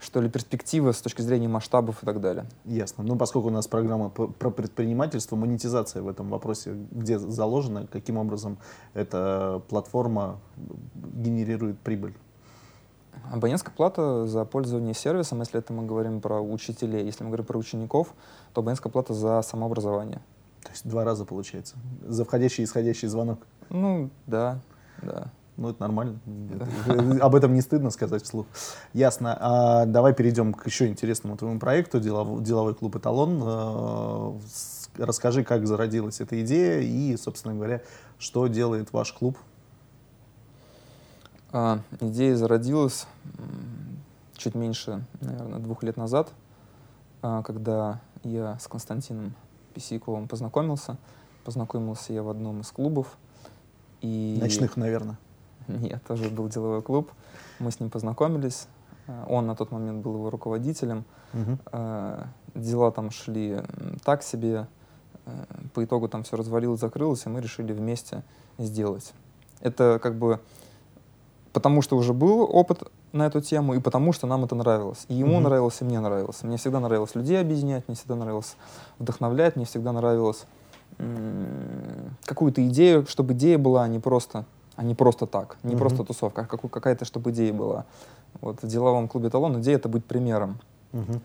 что 0.00 0.20
ли, 0.20 0.28
перспективы 0.28 0.92
с 0.92 1.00
точки 1.00 1.22
зрения 1.22 1.48
масштабов 1.48 2.02
и 2.02 2.06
так 2.06 2.20
далее. 2.20 2.46
Ясно. 2.64 3.04
Ну, 3.04 3.16
поскольку 3.16 3.48
у 3.48 3.50
нас 3.50 3.68
программа 3.68 4.08
про 4.08 4.50
предпринимательство, 4.50 5.36
монетизация 5.36 6.02
в 6.02 6.08
этом 6.08 6.30
вопросе, 6.30 6.74
где 6.90 7.18
заложена, 7.18 7.86
каким 7.86 8.16
образом 8.16 8.58
эта 8.94 9.62
платформа 9.68 10.40
генерирует 10.94 11.78
прибыль? 11.78 12.14
Абонентская 13.30 13.74
плата 13.74 14.26
за 14.26 14.44
пользование 14.44 14.94
сервисом, 14.94 15.40
если 15.40 15.58
это 15.58 15.72
мы 15.72 15.84
говорим 15.84 16.20
про 16.20 16.40
учителей, 16.40 17.04
если 17.04 17.22
мы 17.22 17.30
говорим 17.30 17.46
про 17.46 17.58
учеников, 17.58 18.14
то 18.54 18.60
абонентская 18.60 18.90
плата 18.90 19.12
за 19.12 19.42
самообразование. 19.42 20.20
То 20.62 20.70
есть 20.70 20.88
два 20.88 21.04
раза 21.04 21.24
получается? 21.24 21.76
За 22.06 22.24
входящий 22.24 22.62
и 22.62 22.64
исходящий 22.64 23.08
звонок? 23.08 23.46
Ну, 23.68 24.10
да, 24.26 24.60
да. 25.02 25.30
Ну, 25.60 25.68
это 25.68 25.82
нормально. 25.82 26.18
Об 27.20 27.34
этом 27.34 27.52
не 27.52 27.60
стыдно 27.60 27.90
сказать 27.90 28.22
вслух. 28.22 28.46
Ясно. 28.94 29.36
А 29.38 29.84
давай 29.84 30.14
перейдем 30.14 30.54
к 30.54 30.64
еще 30.64 30.88
интересному 30.88 31.36
твоему 31.36 31.60
проекту, 31.60 32.00
деловой 32.00 32.74
клуб 32.74 32.96
«Эталон». 32.96 33.42
А, 33.44 34.38
расскажи, 34.96 35.44
как 35.44 35.66
зародилась 35.66 36.22
эта 36.22 36.40
идея 36.40 36.80
и, 36.80 37.14
собственно 37.18 37.52
говоря, 37.52 37.82
что 38.18 38.46
делает 38.46 38.90
ваш 38.94 39.12
клуб? 39.12 39.36
А, 41.52 41.80
идея 42.00 42.36
зародилась 42.36 43.06
чуть 44.38 44.54
меньше, 44.54 45.04
наверное, 45.20 45.58
двух 45.58 45.82
лет 45.82 45.98
назад, 45.98 46.32
а, 47.20 47.42
когда 47.42 48.00
я 48.24 48.58
с 48.58 48.66
Константином 48.66 49.34
Писиковым 49.74 50.26
познакомился. 50.26 50.96
Познакомился 51.44 52.14
я 52.14 52.22
в 52.22 52.30
одном 52.30 52.62
из 52.62 52.70
клубов. 52.70 53.18
И... 54.00 54.38
Ночных, 54.40 54.78
наверное. 54.78 55.18
Нет, 55.80 56.02
тоже 56.06 56.28
был 56.30 56.48
деловой 56.48 56.82
клуб. 56.82 57.10
Мы 57.58 57.70
с 57.70 57.80
ним 57.80 57.90
познакомились. 57.90 58.66
Э, 59.06 59.24
он 59.28 59.46
на 59.46 59.54
тот 59.54 59.70
момент 59.70 60.02
был 60.02 60.14
его 60.14 60.30
руководителем. 60.30 61.04
Угу. 61.32 61.58
Дела 62.54 62.90
там 62.90 63.10
шли 63.10 63.62
так 64.04 64.22
себе. 64.22 64.66
Э, 65.26 65.44
по 65.74 65.84
итогу 65.84 66.08
там 66.08 66.22
все 66.22 66.36
развалилось, 66.36 66.80
закрылось, 66.80 67.26
и 67.26 67.28
мы 67.28 67.40
решили 67.40 67.72
вместе 67.72 68.22
сделать. 68.58 69.12
Это 69.60 69.98
как 70.02 70.16
бы 70.16 70.40
потому 71.52 71.82
что 71.82 71.96
уже 71.96 72.12
был 72.12 72.42
опыт 72.42 72.84
на 73.12 73.26
эту 73.26 73.40
тему, 73.40 73.74
и 73.74 73.80
потому 73.80 74.12
что 74.12 74.26
нам 74.26 74.44
это 74.44 74.54
нравилось. 74.54 75.04
И 75.08 75.14
ему 75.14 75.38
mm 75.38 75.40
нравилось, 75.40 75.80
и 75.80 75.84
мне 75.84 76.00
нравилось. 76.00 76.42
Мне 76.42 76.56
всегда 76.56 76.80
нравилось 76.80 77.14
людей 77.14 77.40
объединять, 77.40 77.88
мне 77.88 77.96
всегда 77.96 78.14
нравилось 78.14 78.56
вдохновлять, 78.98 79.56
мне 79.56 79.64
всегда 79.64 79.92
нравилось 79.92 80.44
какую-то 82.26 82.66
идею, 82.68 83.06
чтобы 83.06 83.32
идея 83.32 83.58
была 83.58 83.88
не 83.88 83.98
просто 83.98 84.44
а 84.80 84.82
не 84.82 84.94
просто 84.94 85.26
так, 85.26 85.58
не 85.62 85.74
mm-hmm. 85.74 85.78
просто 85.78 86.04
тусовка, 86.04 86.40
а 86.40 86.44
как, 86.46 86.70
какая-то, 86.70 87.04
чтобы 87.04 87.32
идея 87.32 87.52
была. 87.52 87.84
Вот 88.40 88.62
в 88.62 88.66
деловом 88.66 89.08
клубе 89.08 89.28
«Талон» 89.28 89.60
идея— 89.60 89.76
это 89.76 89.90
быть 89.90 90.06
примером. 90.06 90.58
Mm-hmm. 90.92 91.20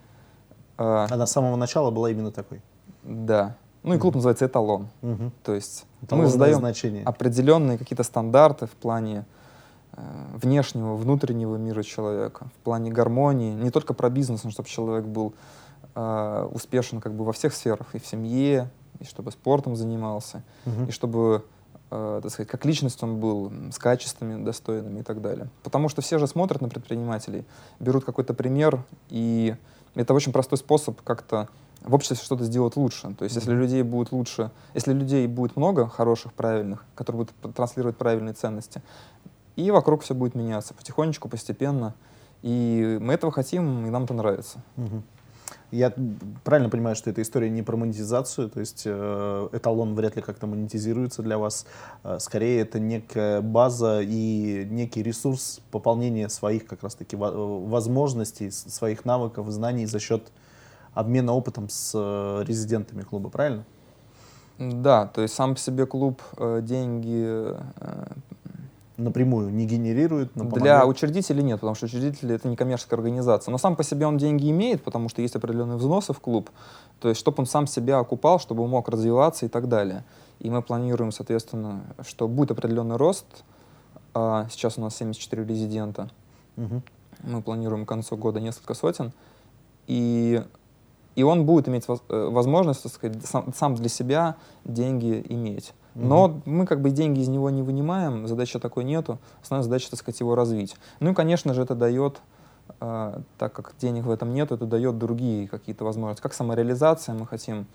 А, 0.77 1.07
а 1.09 1.25
с 1.25 1.31
самого 1.31 1.55
начала 1.55 1.89
была 1.89 2.11
именно 2.11 2.31
такой? 2.31 2.61
Да. 3.03 3.55
Ну 3.83 3.93
и 3.93 3.97
клуб 3.97 4.11
mm-hmm. 4.11 4.17
называется 4.17 4.45
«Эталон». 4.47 4.89
Mm-hmm. 5.01 5.31
То 5.43 5.55
есть 5.55 5.85
Эталонное 6.01 6.27
мы 6.27 6.31
задаем 6.33 6.57
значение. 6.57 7.05
определенные 7.05 7.77
какие-то 7.77 8.03
стандарты 8.03 8.65
в 8.65 8.71
плане 8.71 9.23
э, 9.93 10.01
внешнего, 10.33 10.97
внутреннего 10.97 11.55
мира 11.55 11.81
человека, 11.81 12.47
в 12.59 12.63
плане 12.65 12.91
гармонии, 12.91 13.53
не 13.53 13.69
только 13.69 13.93
про 13.93 14.09
бизнес, 14.09 14.43
но 14.43 14.51
чтобы 14.51 14.67
человек 14.67 15.05
был 15.05 15.33
э, 15.95 16.49
успешен 16.51 16.99
как 16.99 17.13
бы 17.13 17.23
во 17.23 17.31
всех 17.31 17.53
сферах, 17.53 17.95
и 17.95 17.99
в 17.99 18.05
семье, 18.05 18.69
и 18.99 19.05
чтобы 19.05 19.31
спортом 19.31 19.77
занимался, 19.77 20.43
mm-hmm. 20.65 20.89
и 20.89 20.91
чтобы 20.91 21.45
э, 21.91 22.19
так 22.21 22.31
сказать, 22.31 22.49
как 22.49 22.65
личность 22.65 23.01
он 23.03 23.19
был, 23.19 23.51
с 23.71 23.77
качествами 23.77 24.43
достойными 24.43 24.99
и 24.99 25.03
так 25.03 25.21
далее. 25.21 25.49
Потому 25.63 25.89
что 25.89 26.01
все 26.01 26.17
же 26.17 26.27
смотрят 26.27 26.61
на 26.61 26.69
предпринимателей, 26.69 27.45
берут 27.79 28.05
какой-то 28.05 28.33
пример, 28.33 28.83
и 29.09 29.55
это 29.95 30.13
очень 30.13 30.31
простой 30.31 30.57
способ 30.57 31.01
как-то 31.01 31.47
в 31.81 31.93
обществе 31.93 32.23
что-то 32.23 32.43
сделать 32.43 32.75
лучше. 32.75 33.13
То 33.17 33.23
есть, 33.23 33.35
если 33.35 33.53
людей 33.53 33.83
будет 33.83 34.11
лучше, 34.11 34.51
если 34.73 34.93
людей 34.93 35.27
будет 35.27 35.55
много 35.55 35.87
хороших, 35.87 36.33
правильных, 36.33 36.83
которые 36.95 37.25
будут 37.25 37.55
транслировать 37.55 37.95
правильные 37.95 38.33
ценности, 38.33 38.81
и 39.55 39.71
вокруг 39.71 40.01
все 40.01 40.13
будет 40.13 40.35
меняться 40.35 40.73
потихонечку, 40.73 41.29
постепенно. 41.29 41.93
И 42.41 42.97
мы 43.01 43.13
этого 43.13 43.31
хотим, 43.31 43.85
и 43.85 43.89
нам 43.89 44.03
это 44.03 44.13
нравится. 44.13 44.61
Угу. 44.77 45.03
Я 45.71 45.93
правильно 46.43 46.69
понимаю, 46.69 46.95
что 46.95 47.09
эта 47.09 47.21
история 47.21 47.49
не 47.49 47.63
про 47.63 47.75
монетизацию, 47.75 48.49
то 48.49 48.59
есть 48.59 48.83
э, 48.85 49.49
эталон 49.51 49.95
вряд 49.95 50.15
ли 50.15 50.21
как-то 50.21 50.47
монетизируется 50.47 51.21
для 51.21 51.37
вас. 51.37 51.65
Э, 52.03 52.17
скорее, 52.19 52.61
это 52.61 52.79
некая 52.79 53.41
база 53.41 54.01
и 54.01 54.67
некий 54.69 55.03
ресурс 55.03 55.59
пополнения 55.71 56.29
своих 56.29 56.65
как 56.65 56.83
раз-таки 56.83 57.15
возможностей, 57.15 58.51
своих 58.51 59.05
навыков, 59.05 59.49
знаний 59.49 59.85
за 59.85 59.99
счет 59.99 60.31
обмена 60.93 61.33
опытом 61.33 61.69
с 61.69 61.91
э, 61.93 62.43
резидентами 62.45 63.01
клуба, 63.01 63.29
правильно? 63.29 63.65
Да, 64.57 65.07
то 65.07 65.21
есть 65.21 65.33
сам 65.33 65.55
по 65.55 65.59
себе 65.59 65.85
клуб 65.85 66.21
э, 66.37 66.61
деньги 66.63 67.25
э, 67.25 68.05
напрямую 68.97 69.53
не 69.53 69.65
генерирует, 69.65 70.35
но 70.35 70.45
Для 70.45 70.85
учредителей 70.85 71.43
нет, 71.43 71.59
потому 71.59 71.75
что 71.75 71.85
учредители— 71.85 72.35
это 72.35 72.47
не 72.47 72.55
коммерческая 72.55 72.97
организация. 72.97 73.51
Но 73.51 73.57
сам 73.57 73.75
по 73.75 73.83
себе 73.83 74.07
он 74.07 74.17
деньги 74.17 74.49
имеет, 74.49 74.83
потому 74.83 75.09
что 75.09 75.21
есть 75.21 75.35
определенные 75.35 75.77
взносы 75.77 76.13
в 76.13 76.19
клуб. 76.19 76.49
То 76.99 77.09
есть, 77.09 77.19
чтобы 77.19 77.37
он 77.39 77.45
сам 77.45 77.67
себя 77.67 77.99
окупал, 77.99 78.39
чтобы 78.39 78.63
он 78.63 78.69
мог 78.69 78.87
развиваться 78.87 79.45
и 79.45 79.49
так 79.49 79.67
далее. 79.67 80.03
И 80.39 80.49
мы 80.49 80.61
планируем, 80.61 81.11
соответственно, 81.11 81.83
что 82.01 82.27
будет 82.27 82.51
определенный 82.51 82.95
рост. 82.97 83.25
А 84.13 84.47
сейчас 84.49 84.77
у 84.77 84.81
нас 84.81 84.95
74 84.95 85.45
резидента. 85.45 86.09
Угу. 86.57 86.81
Мы 87.23 87.41
планируем 87.41 87.85
к 87.85 87.89
концу 87.89 88.15
года 88.17 88.39
несколько 88.39 88.73
сотен. 88.73 89.11
И, 89.87 90.41
и 91.15 91.23
он 91.23 91.45
будет 91.45 91.67
иметь 91.67 91.85
э, 91.87 92.29
возможность, 92.29 92.83
так 92.83 92.91
сказать, 92.91 93.25
сам, 93.25 93.53
сам 93.53 93.75
для 93.75 93.89
себя 93.89 94.37
деньги 94.63 95.23
иметь. 95.29 95.73
Но 95.95 96.41
мы 96.45 96.65
как 96.65 96.81
бы 96.81 96.91
деньги 96.91 97.21
из 97.21 97.29
него 97.29 97.49
не 97.49 97.63
вынимаем, 97.63 98.27
задачи 98.27 98.59
такой 98.59 98.83
нету. 98.83 99.17
Основная 99.41 99.63
задача, 99.63 99.89
так 99.89 99.99
сказать, 99.99 100.19
его 100.19 100.35
развить. 100.35 100.75
Ну 100.99 101.11
и, 101.11 101.13
конечно 101.13 101.53
же, 101.53 101.61
это 101.61 101.73
дает, 101.73 102.21
э, 102.81 103.19
так 103.37 103.53
как 103.53 103.73
денег 103.79 104.03
в 104.03 104.11
этом 104.11 104.33
нет, 104.33 104.51
это 104.51 104.65
дает 104.65 104.97
другие 104.97 105.47
какие-то 105.47 105.85
возможности. 105.85 106.21
Как 106.21 106.33
самореализация, 106.33 107.15
мы 107.15 107.25
хотим 107.25 107.65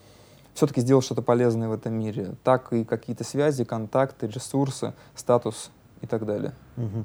все-таки 0.53 0.83
сделать 0.83 1.05
что-то 1.05 1.23
полезное 1.23 1.69
в 1.69 1.73
этом 1.73 1.95
мире, 1.95 2.35
так 2.45 2.73
и 2.73 2.85
какие-то 2.85 3.25
связи, 3.25 3.65
контакты, 3.65 4.27
ресурсы, 4.27 4.93
статус 5.15 5.71
и 6.03 6.07
так 6.07 6.27
далее. 6.27 6.53
Угу. 6.77 7.05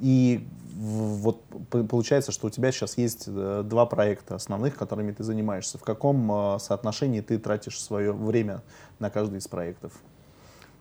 И 0.00 0.46
вот 0.76 1.42
получается, 1.70 2.32
что 2.32 2.48
у 2.48 2.50
тебя 2.50 2.70
сейчас 2.70 2.98
есть 2.98 3.24
э, 3.26 3.62
два 3.64 3.86
проекта 3.86 4.34
основных, 4.34 4.76
которыми 4.76 5.10
ты 5.12 5.24
занимаешься. 5.24 5.78
В 5.78 5.82
каком 5.82 6.30
э, 6.30 6.58
соотношении 6.58 7.20
ты 7.20 7.38
тратишь 7.38 7.80
свое 7.80 8.12
время 8.12 8.62
на 8.98 9.08
каждый 9.10 9.38
из 9.38 9.48
проектов? 9.48 9.92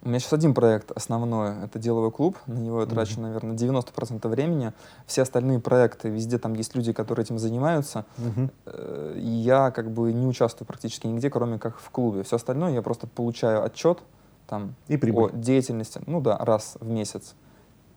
У 0.05 0.09
меня 0.09 0.19
сейчас 0.19 0.33
один 0.33 0.53
проект 0.53 0.91
основной, 0.91 1.63
это 1.63 1.79
деловой 1.79 2.11
клуб, 2.11 2.37
на 2.45 2.59
него 2.59 2.81
я 2.81 2.85
трачу, 2.85 3.15
mm-hmm. 3.15 3.21
наверное, 3.21 3.55
90% 3.55 4.27
времени. 4.27 4.71
Все 5.07 5.23
остальные 5.23 5.59
проекты, 5.59 6.09
везде 6.09 6.37
там 6.37 6.53
есть 6.53 6.75
люди, 6.75 6.93
которые 6.93 7.23
этим 7.23 7.39
занимаются. 7.39 8.05
Mm-hmm. 8.17 9.19
И 9.19 9.27
я 9.27 9.71
как 9.71 9.89
бы 9.89 10.13
не 10.13 10.27
участвую 10.27 10.67
практически 10.67 11.07
нигде, 11.07 11.31
кроме 11.31 11.57
как 11.57 11.79
в 11.79 11.89
клубе. 11.89 12.21
Все 12.21 12.35
остальное 12.35 12.73
я 12.73 12.83
просто 12.83 13.07
получаю 13.07 13.63
отчет 13.63 13.97
там, 14.45 14.75
и 14.87 14.95
о 14.95 15.29
деятельности, 15.29 15.99
ну 16.05 16.21
да, 16.21 16.37
раз 16.37 16.77
в 16.79 16.87
месяц. 16.87 17.33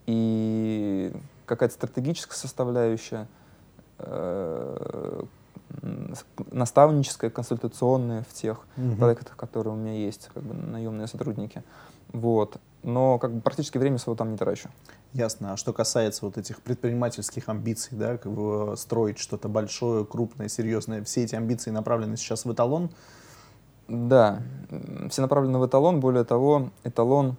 И 0.06 1.12
какая-то 1.44 1.74
стратегическая 1.74 2.36
составляющая, 2.36 3.28
э, 3.98 5.24
наставническая, 6.50 7.30
консультационная 7.30 8.24
в 8.28 8.32
тех 8.32 8.66
угу. 8.78 8.96
проектах, 8.96 9.36
которые 9.36 9.74
у 9.74 9.76
меня 9.76 9.92
есть, 9.92 10.30
как 10.32 10.42
бы 10.42 10.54
наемные 10.54 11.06
сотрудники. 11.06 11.62
Вот. 12.12 12.58
Но 12.82 13.18
как 13.18 13.34
бы 13.34 13.40
практически 13.40 13.78
время 13.78 13.98
своего 13.98 14.16
там 14.16 14.30
не 14.30 14.36
трачу. 14.36 14.70
Ясно. 15.12 15.52
А 15.52 15.56
что 15.56 15.72
касается 15.72 16.24
вот 16.24 16.38
этих 16.38 16.60
предпринимательских 16.62 17.48
амбиций, 17.48 17.96
да, 17.96 18.16
как 18.18 18.32
бы 18.32 18.74
строить 18.76 19.18
что-то 19.18 19.48
большое, 19.48 20.04
крупное, 20.04 20.48
серьезное, 20.48 21.02
все 21.02 21.24
эти 21.24 21.34
амбиции 21.34 21.70
направлены 21.70 22.16
сейчас 22.16 22.44
в 22.44 22.52
эталон? 22.52 22.90
Да, 23.88 24.42
все 25.10 25.22
направлены 25.22 25.58
в 25.58 25.66
эталон. 25.66 26.00
Более 26.00 26.24
того, 26.24 26.70
эталон 26.84 27.36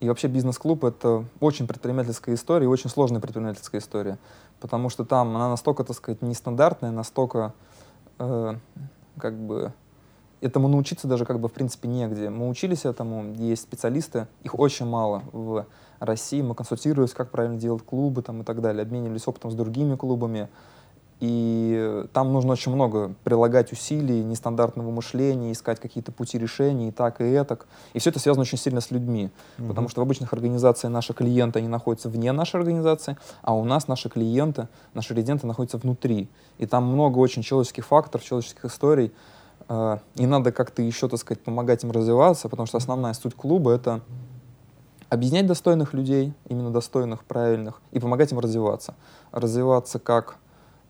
и 0.00 0.08
вообще 0.08 0.28
бизнес-клуб— 0.28 0.84
это 0.84 1.24
очень 1.40 1.66
предпринимательская 1.66 2.36
история 2.36 2.64
и 2.64 2.68
очень 2.68 2.88
сложная 2.88 3.20
предпринимательская 3.20 3.80
история. 3.80 4.18
Потому 4.60 4.90
что 4.90 5.04
там 5.04 5.34
она 5.34 5.48
настолько, 5.48 5.82
так 5.82 5.96
сказать, 5.96 6.22
нестандартная, 6.22 6.92
настолько 6.92 7.52
э, 8.18 8.54
как 9.18 9.36
бы 9.36 9.72
этому 10.40 10.68
научиться 10.68 11.06
даже 11.08 11.24
как 11.24 11.40
бы 11.40 11.48
в 11.48 11.52
принципе 11.52 11.88
негде. 11.88 12.30
Мы 12.30 12.48
учились 12.48 12.84
этому, 12.84 13.34
есть 13.34 13.62
специалисты, 13.62 14.28
их 14.42 14.58
очень 14.58 14.86
мало 14.86 15.22
в 15.32 15.66
России, 16.00 16.42
мы 16.42 16.54
консультировались, 16.54 17.12
как 17.12 17.30
правильно 17.30 17.58
делать 17.58 17.84
клубы 17.84 18.22
там, 18.22 18.42
и 18.42 18.44
так 18.44 18.60
далее, 18.60 18.82
обменивались 18.82 19.26
опытом 19.26 19.50
с 19.50 19.54
другими 19.54 19.96
клубами, 19.96 20.48
и 21.20 22.04
там 22.12 22.32
нужно 22.32 22.52
очень 22.52 22.72
много 22.72 23.12
прилагать 23.24 23.72
усилий, 23.72 24.22
нестандартного 24.22 24.90
мышления, 24.90 25.50
искать 25.50 25.80
какие-то 25.80 26.12
пути 26.12 26.38
решений, 26.38 26.88
и 26.88 26.92
так, 26.92 27.20
и 27.20 27.24
этак. 27.24 27.66
И 27.92 27.98
все 27.98 28.10
это 28.10 28.20
связано 28.20 28.42
очень 28.42 28.58
сильно 28.58 28.80
с 28.80 28.92
людьми. 28.92 29.30
Mm-hmm. 29.58 29.68
Потому 29.68 29.88
что 29.88 30.00
в 30.00 30.02
обычных 30.02 30.32
организациях 30.32 30.92
наши 30.92 31.12
клиенты, 31.14 31.58
они 31.58 31.66
находятся 31.66 32.08
вне 32.08 32.30
нашей 32.30 32.60
организации, 32.60 33.16
а 33.42 33.54
у 33.54 33.64
нас 33.64 33.88
наши 33.88 34.08
клиенты, 34.08 34.68
наши 34.94 35.12
резиденты 35.12 35.48
находятся 35.48 35.78
внутри. 35.78 36.28
И 36.58 36.66
там 36.66 36.84
много 36.84 37.18
очень 37.18 37.42
человеческих 37.42 37.86
факторов, 37.86 38.24
человеческих 38.24 38.66
историй, 38.66 39.12
а, 39.68 40.00
и 40.16 40.26
надо 40.26 40.50
как-то 40.50 40.82
еще, 40.82 41.08
так 41.08 41.20
сказать, 41.20 41.42
помогать 41.42 41.84
им 41.84 41.90
развиваться, 41.90 42.48
потому 42.48 42.66
что 42.66 42.78
основная 42.78 43.12
суть 43.12 43.34
клуба— 43.34 43.72
это 43.74 44.00
объединять 45.10 45.46
достойных 45.46 45.92
людей, 45.92 46.32
именно 46.48 46.70
достойных, 46.70 47.24
правильных, 47.24 47.80
и 47.92 48.00
помогать 48.00 48.32
им 48.32 48.38
развиваться. 48.38 48.94
Развиваться 49.30 49.98
как 49.98 50.38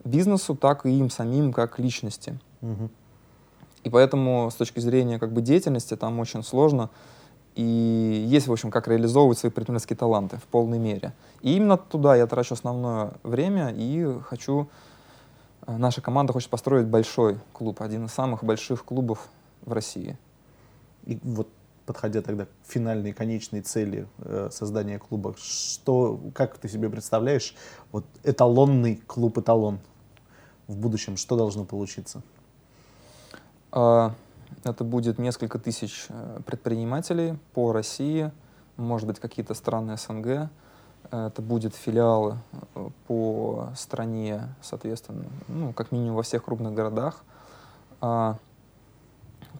бизнесу, 0.04 0.54
так 0.54 0.86
и 0.86 0.90
им 0.90 1.10
самим, 1.10 1.52
как 1.52 1.78
личности. 1.78 2.38
Угу. 2.62 2.90
И 3.84 3.90
поэтому 3.90 4.48
с 4.50 4.54
точки 4.54 4.80
зрения 4.80 5.18
как 5.18 5.32
бы, 5.32 5.40
деятельности 5.40 5.96
там 5.96 6.18
очень 6.20 6.44
сложно. 6.44 6.90
И 7.56 8.24
есть, 8.28 8.46
в 8.46 8.52
общем, 8.52 8.70
как 8.70 8.86
реализовывать 8.86 9.38
свои 9.38 9.50
предпринимательские 9.50 9.96
таланты 9.96 10.36
в 10.36 10.44
полной 10.44 10.78
мере. 10.78 11.12
И 11.42 11.56
именно 11.56 11.76
туда 11.76 12.14
я 12.14 12.28
трачу 12.28 12.54
основное 12.54 13.14
время 13.24 13.72
и 13.76 14.20
хочу 14.22 14.68
Э, 14.68 14.87
наша 15.76 16.00
команда 16.00 16.32
хочет 16.32 16.50
построить 16.50 16.86
большой 16.86 17.38
клуб, 17.52 17.82
один 17.82 18.06
из 18.06 18.12
самых 18.12 18.42
больших 18.42 18.84
клубов 18.84 19.28
в 19.64 19.72
России. 19.72 20.16
И 21.04 21.18
вот 21.22 21.48
подходя 21.84 22.20
тогда 22.20 22.44
к 22.44 22.48
финальной, 22.66 23.12
конечной 23.12 23.62
цели 23.62 24.06
э, 24.18 24.48
создания 24.52 24.98
клуба, 24.98 25.34
что, 25.38 26.20
как 26.34 26.58
ты 26.58 26.68
себе 26.68 26.90
представляешь, 26.90 27.54
вот 27.92 28.04
эталонный 28.24 28.96
клуб-эталон 29.06 29.78
в 30.66 30.76
будущем, 30.76 31.16
что 31.16 31.36
должно 31.36 31.64
получиться? 31.64 32.22
А, 33.72 34.14
это 34.64 34.84
будет 34.84 35.18
несколько 35.18 35.58
тысяч 35.58 36.06
э, 36.10 36.40
предпринимателей 36.44 37.38
по 37.54 37.72
России, 37.72 38.32
может 38.76 39.06
быть, 39.06 39.18
какие-то 39.18 39.54
страны 39.54 39.96
СНГ, 39.96 40.50
это 41.10 41.42
будет 41.42 41.74
филиалы 41.74 42.36
э, 42.74 42.88
по 43.06 43.68
стране, 43.76 44.42
соответственно, 44.62 45.24
ну, 45.48 45.72
как 45.72 45.92
минимум 45.92 46.16
во 46.16 46.22
всех 46.22 46.44
крупных 46.44 46.74
городах. 46.74 47.22
А 48.00 48.36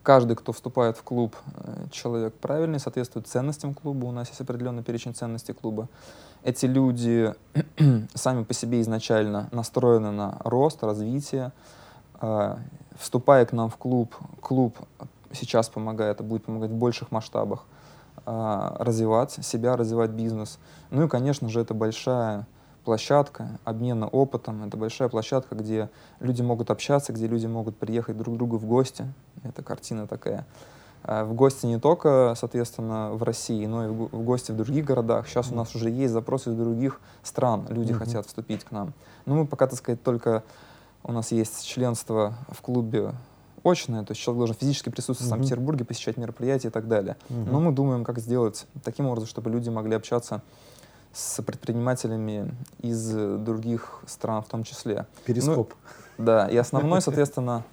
каждый, 0.03 0.37
кто 0.37 0.53
вступает 0.53 0.97
в 0.97 1.03
клуб, 1.03 1.37
э, 1.57 1.87
человек 1.91 2.35
правильный, 2.35 2.79
соответствует 2.79 3.27
ценностям 3.27 3.75
клуба. 3.75 4.07
У 4.07 4.13
нас 4.13 4.29
есть 4.29 4.41
определенный 4.41 4.83
перечень 4.83 5.15
ценностей 5.15 5.53
клуба. 5.53 5.89
Эти 6.45 6.67
люди 6.67 7.35
сами 8.15 8.45
по 8.45 8.55
себе 8.55 8.81
изначально 8.81 9.49
настроены 9.53 10.11
на 10.11 10.39
рост, 10.45 10.83
развитие. 10.83 11.53
А, 12.21 12.59
вступая 12.99 13.47
к 13.47 13.53
нам 13.53 13.71
в 13.71 13.77
клуб, 13.77 14.15
клуб 14.41 14.77
сейчас 15.33 15.69
помогает, 15.69 16.21
а 16.21 16.25
будет 16.25 16.45
помогать 16.45 16.71
в 16.71 16.77
больших 16.77 17.11
масштабах 17.11 17.65
развивать 18.29 19.33
себя, 19.45 19.77
развивать 19.77 20.11
бизнес. 20.11 20.59
Ну 20.91 21.05
и, 21.05 21.09
конечно 21.09 21.49
же, 21.49 21.61
это 21.61 21.75
большая 21.75 22.47
площадка 22.85 23.59
обмена 23.65 24.09
опытом, 24.09 24.65
это 24.65 24.77
большая 24.77 25.09
площадка, 25.09 25.55
где 25.55 25.91
люди 26.21 26.43
могут 26.43 26.71
общаться, 26.71 27.13
где 27.13 27.27
люди 27.27 27.47
могут 27.47 27.77
приехать 27.77 28.17
друг 28.17 28.35
к 28.35 28.39
другу 28.39 28.59
в 28.59 28.65
гости. 28.65 29.05
Это 29.45 29.63
картина 29.63 30.07
такая. 30.07 30.47
А, 31.03 31.25
в 31.25 31.35
гости 31.35 31.67
не 31.67 31.79
только, 31.79 32.35
соответственно, 32.37 33.13
в 33.13 33.23
России, 33.23 33.67
но 33.67 33.87
и 33.87 33.89
в 33.89 34.23
гости 34.23 34.53
в 34.53 34.57
других 34.57 34.85
городах. 34.85 35.29
Сейчас 35.29 35.53
у 35.53 35.55
нас 35.55 35.75
уже 35.75 35.91
есть 35.91 36.13
запросы 36.13 36.51
из 36.51 36.57
других 36.57 37.01
стран, 37.23 37.67
люди 37.69 37.93
mm-hmm. 37.93 37.97
хотят 37.99 38.27
вступить 38.27 38.65
к 38.65 38.71
нам. 38.71 38.93
Но 39.27 39.35
мы 39.35 39.47
пока, 39.47 39.67
так 39.67 39.79
сказать, 39.79 40.03
только 40.03 40.43
у 41.03 41.13
нас 41.13 41.33
есть 41.33 41.67
членство 41.67 42.35
в 42.49 42.63
клубе 42.63 43.13
очное, 43.71 44.05
то 44.05 44.13
есть 44.13 44.21
человек 44.21 44.39
должен 44.39 44.57
физически 44.57 44.89
присутствовать 44.89 45.29
в 45.29 45.31
Санкт-Петербурге, 45.31 45.85
посещать 45.85 46.17
мероприятия 46.17 46.69
и 46.69 46.71
так 46.71 46.89
далее. 46.89 47.17
Но 47.29 47.61
мы 47.61 47.73
думаем, 47.73 48.05
как 48.05 48.19
сделать 48.19 48.67
таким 48.85 49.07
образом, 49.07 49.29
чтобы 49.29 49.51
люди 49.51 49.69
могли 49.69 49.95
общаться 49.95 50.43
с 51.13 51.43
предпринимателями 51.43 52.55
из 52.81 53.13
других 53.13 54.03
стран 54.07 54.43
в 54.43 54.47
том 54.47 54.63
числе. 54.63 55.07
Перископ. 55.25 55.75
Ну, 56.19 56.25
да, 56.25 56.49
и 56.49 56.57
основной, 56.57 57.01
соответственно, 57.01 57.65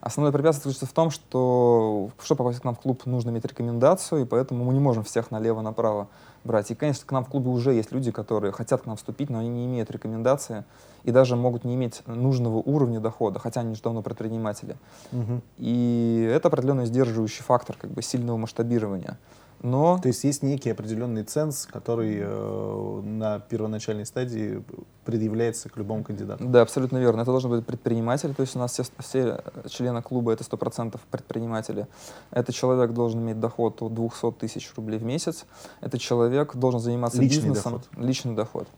Основное 0.00 0.32
препятствие 0.32 0.72
заключается 0.72 0.86
в 0.86 0.94
том, 0.94 1.10
что 1.10 2.10
чтобы 2.22 2.38
попасть 2.38 2.60
к 2.60 2.64
нам 2.64 2.74
в 2.74 2.80
клуб, 2.80 3.04
нужно 3.04 3.30
иметь 3.30 3.44
рекомендацию, 3.44 4.22
и 4.22 4.24
поэтому 4.24 4.64
мы 4.64 4.72
не 4.72 4.78
можем 4.78 5.02
всех 5.02 5.30
налево-направо 5.30 6.08
брать. 6.44 6.70
И, 6.70 6.74
конечно, 6.74 7.06
к 7.06 7.12
нам 7.12 7.24
в 7.24 7.28
клубе 7.28 7.50
уже 7.50 7.72
есть 7.72 7.92
люди, 7.92 8.10
которые 8.10 8.52
хотят 8.52 8.82
к 8.82 8.86
нам 8.86 8.96
вступить, 8.96 9.30
но 9.30 9.38
они 9.38 9.48
не 9.48 9.66
имеют 9.66 9.90
рекомендации 9.90 10.64
и 11.04 11.10
даже 11.10 11.36
могут 11.36 11.64
не 11.64 11.74
иметь 11.74 12.02
нужного 12.06 12.56
уровня 12.56 13.00
дохода, 13.00 13.38
хотя 13.38 13.60
они 13.60 13.72
уже 13.72 13.82
давно 13.82 14.02
предприниматели. 14.02 14.76
Угу. 15.12 15.40
И 15.58 16.30
это 16.32 16.48
определенный 16.48 16.86
сдерживающий 16.86 17.42
фактор 17.42 17.76
как 17.78 17.90
бы 17.90 18.02
сильного 18.02 18.36
масштабирования. 18.36 19.18
Но... 19.62 19.98
То 19.98 20.08
есть 20.08 20.22
есть 20.24 20.42
некий 20.42 20.70
определенный 20.70 21.24
ценз, 21.24 21.66
который 21.66 22.18
э, 22.20 23.00
на 23.02 23.40
первоначальной 23.40 24.06
стадии 24.06 24.62
предъявляется 25.04 25.68
к 25.68 25.76
любому 25.76 26.04
кандидату. 26.04 26.44
Да, 26.44 26.62
абсолютно 26.62 26.98
верно. 26.98 27.22
Это 27.22 27.30
должен 27.30 27.50
быть 27.50 27.66
предприниматель, 27.66 28.34
то 28.34 28.42
есть 28.42 28.54
у 28.54 28.58
нас 28.58 28.72
все, 28.72 28.84
все 28.98 29.42
члены 29.68 30.02
клуба 30.02 30.32
это 30.32 30.44
100% 30.44 31.00
предприниматели. 31.10 31.86
Этот 32.30 32.54
человек 32.54 32.92
должен 32.92 33.20
иметь 33.20 33.40
доход 33.40 33.82
от 33.82 33.94
200 33.94 34.32
тысяч 34.32 34.72
рублей 34.76 34.98
в 34.98 35.04
месяц. 35.04 35.44
Этот 35.80 36.00
человек 36.00 36.54
должен 36.54 36.78
заниматься 36.78 37.20
личный 37.20 37.48
бизнесом. 37.48 37.72
Доход. 37.72 37.88
Личный 37.96 38.34
доход. 38.34 38.68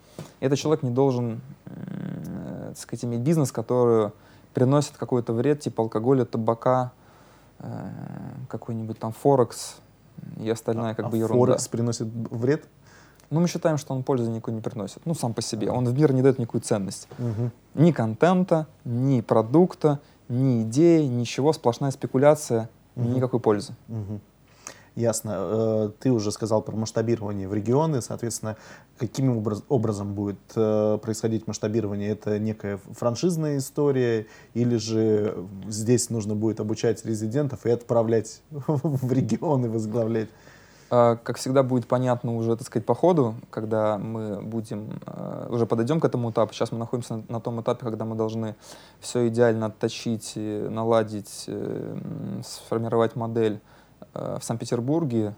Этот 0.40 0.58
человек 0.58 0.82
не 0.82 0.90
должен, 0.90 1.40
э, 1.66 2.66
так 2.68 2.78
сказать, 2.78 3.04
иметь 3.04 3.20
бизнес, 3.20 3.52
который 3.52 4.12
приносит 4.54 4.96
какой-то 4.96 5.32
вред, 5.32 5.60
типа 5.60 5.82
алкоголя, 5.82 6.24
табака, 6.24 6.92
э, 7.58 7.90
какой-нибудь 8.48 8.98
там 8.98 9.12
Форекс, 9.12 9.76
и 10.38 10.48
остальная 10.50 10.94
как 10.94 11.06
а 11.06 11.08
бы 11.08 11.16
ерунда. 11.16 11.46
Форекс 11.46 11.68
приносит 11.68 12.08
вред? 12.30 12.64
Ну, 13.30 13.40
мы 13.40 13.46
считаем, 13.48 13.78
что 13.78 13.94
он 13.94 14.02
пользы 14.02 14.28
никакой 14.28 14.54
не 14.54 14.60
приносит. 14.60 15.02
Ну, 15.04 15.14
сам 15.14 15.34
по 15.34 15.42
себе. 15.42 15.70
Он 15.70 15.84
в 15.84 15.94
мир 15.94 16.12
не 16.12 16.22
дает 16.22 16.38
никакую 16.38 16.62
ценность. 16.62 17.06
Угу. 17.18 17.50
Ни 17.74 17.92
контента, 17.92 18.66
ни 18.84 19.20
продукта, 19.20 20.00
ни 20.28 20.62
идеи, 20.62 21.06
ничего. 21.06 21.52
Сплошная 21.52 21.92
спекуляция, 21.92 22.68
угу. 22.96 23.08
никакой 23.08 23.38
пользы. 23.38 23.74
Угу. 23.88 24.20
Ясно. 24.96 25.32
Э, 25.34 25.90
ты 26.00 26.10
уже 26.10 26.32
сказал 26.32 26.62
про 26.62 26.76
масштабирование 26.76 27.48
в 27.48 27.54
регионы, 27.54 28.02
соответственно, 28.02 28.56
каким 28.98 29.44
образом 29.68 30.14
будет 30.14 30.38
э, 30.56 30.98
происходить 31.00 31.46
масштабирование? 31.46 32.10
Это 32.10 32.38
некая 32.38 32.80
франшизная 32.92 33.58
история 33.58 34.26
или 34.54 34.76
же 34.76 35.46
здесь 35.68 36.10
нужно 36.10 36.34
будет 36.34 36.60
обучать 36.60 37.04
резидентов 37.04 37.66
и 37.66 37.70
отправлять 37.70 38.42
в 38.50 39.12
регионы, 39.12 39.70
возглавлять? 39.70 40.28
Как 40.88 41.36
всегда 41.36 41.62
будет 41.62 41.86
понятно 41.86 42.34
уже, 42.34 42.56
так 42.56 42.66
сказать, 42.66 42.84
по 42.84 42.96
ходу, 42.96 43.36
когда 43.50 43.96
мы 43.96 44.42
будем, 44.42 45.00
э, 45.06 45.46
уже 45.48 45.64
подойдем 45.64 46.00
к 46.00 46.04
этому 46.04 46.32
этапу. 46.32 46.52
Сейчас 46.52 46.72
мы 46.72 46.78
находимся 46.78 47.22
на, 47.28 47.40
том 47.40 47.60
этапе, 47.60 47.84
когда 47.84 48.04
мы 48.04 48.16
должны 48.16 48.56
все 48.98 49.28
идеально 49.28 49.66
отточить, 49.66 50.32
наладить, 50.34 51.48
сформировать 52.42 53.14
модель 53.14 53.60
в 54.14 54.40
Санкт-Петербурге, 54.42 55.34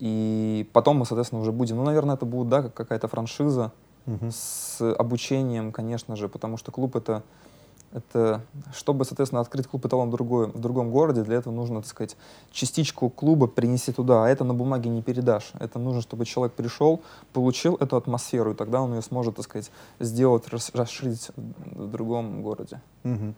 И 0.00 0.68
потом 0.72 0.98
мы, 0.98 1.06
соответственно, 1.06 1.40
уже 1.40 1.52
будем, 1.52 1.76
ну, 1.76 1.84
наверное, 1.84 2.16
это 2.16 2.26
будет, 2.26 2.48
да, 2.48 2.62
какая-то 2.62 3.06
франшиза 3.08 3.70
Мгм. 4.06 4.30
с 4.32 4.80
обучением, 4.98 5.72
конечно 5.72 6.16
же, 6.16 6.28
потому 6.28 6.56
что 6.58 6.72
клуб 6.72 6.96
это, 6.96 7.22
это 7.92 8.40
чтобы, 8.74 9.04
соответственно, 9.04 9.40
открыть 9.40 9.66
клуб 9.68 9.86
эталон 9.86 10.08
в, 10.08 10.12
другой, 10.12 10.48
в 10.48 10.58
другом 10.58 10.90
городе, 10.90 11.22
для 11.22 11.36
этого 11.36 11.54
нужно, 11.54 11.76
так 11.80 11.86
сказать, 11.88 12.16
частичку 12.50 13.08
клуба 13.08 13.46
принести 13.46 13.92
туда, 13.92 14.24
а 14.24 14.28
это 14.28 14.44
на 14.44 14.52
бумаге 14.52 14.90
не 14.90 15.00
передашь. 15.00 15.52
Это 15.60 15.78
нужно, 15.78 16.00
чтобы 16.02 16.24
человек 16.24 16.54
пришел, 16.56 17.00
получил 17.32 17.76
эту 17.76 17.96
атмосферу, 17.96 18.50
и 18.50 18.54
тогда 18.54 18.82
он 18.82 18.94
ее 18.94 19.02
сможет, 19.02 19.36
так 19.36 19.44
сказать, 19.44 19.70
сделать, 20.00 20.48
рас- 20.48 20.72
расширить 20.74 21.30
в 21.36 21.86
другом 21.90 22.42
городе. 22.42 22.80
Мгм. 23.04 23.34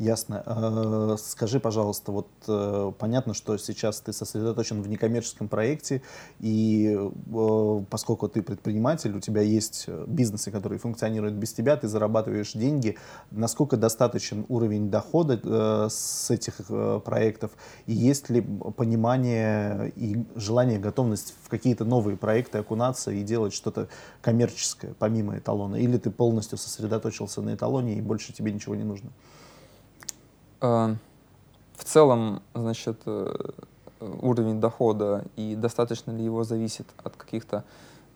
Ясно. 0.00 0.42
Э, 0.46 1.16
Скажи, 1.18 1.60
пожалуйста, 1.60 2.10
вот 2.10 2.28
э, 2.48 2.92
понятно, 2.98 3.34
что 3.34 3.58
сейчас 3.58 4.00
ты 4.00 4.14
сосредоточен 4.14 4.80
в 4.80 4.88
некоммерческом 4.88 5.46
проекте, 5.46 6.00
и 6.38 6.96
э, 6.98 7.84
поскольку 7.90 8.26
ты 8.26 8.40
предприниматель, 8.40 9.14
у 9.14 9.20
тебя 9.20 9.42
есть 9.42 9.90
бизнесы, 10.06 10.50
которые 10.50 10.78
функционируют 10.78 11.34
без 11.34 11.52
тебя, 11.52 11.76
ты 11.76 11.86
зарабатываешь 11.86 12.52
деньги. 12.54 12.96
Насколько 13.30 13.76
достаточен 13.76 14.46
уровень 14.48 14.90
дохода 14.90 15.90
с 15.90 16.30
этих 16.30 16.62
проектов? 17.04 17.50
И 17.84 17.92
есть 17.92 18.30
ли 18.30 18.40
понимание 18.40 19.92
и 19.96 20.24
желание, 20.34 20.78
готовность 20.78 21.34
в 21.42 21.50
какие-то 21.50 21.84
новые 21.84 22.16
проекты 22.16 22.56
окунаться 22.56 23.10
и 23.10 23.22
делать 23.22 23.52
что-то 23.52 23.88
коммерческое, 24.22 24.94
помимо 24.98 25.36
эталона? 25.36 25.76
Или 25.76 25.98
ты 25.98 26.10
полностью 26.10 26.56
сосредоточился 26.56 27.42
на 27.42 27.54
эталоне 27.54 27.98
и 27.98 28.00
больше 28.00 28.32
тебе 28.32 28.50
ничего 28.50 28.74
не 28.74 28.84
нужно? 28.84 29.10
Э, 30.60 30.94
В 31.76 31.84
целом, 31.84 32.42
значит, 32.54 33.00
э, 33.06 33.34
уровень 34.00 34.60
дохода 34.60 35.24
и 35.36 35.54
достаточно 35.56 36.10
ли 36.10 36.22
его 36.24 36.44
зависит 36.44 36.86
от 37.02 37.16
каких-то 37.16 37.64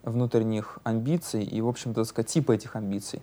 внутренних 0.02 0.78
амбиций 0.84 1.42
и, 1.42 1.60
в 1.62 1.68
общем-то, 1.68 2.04
сказать, 2.04 2.28
типа 2.30 2.52
этих 2.52 2.76
амбиций. 2.76 3.22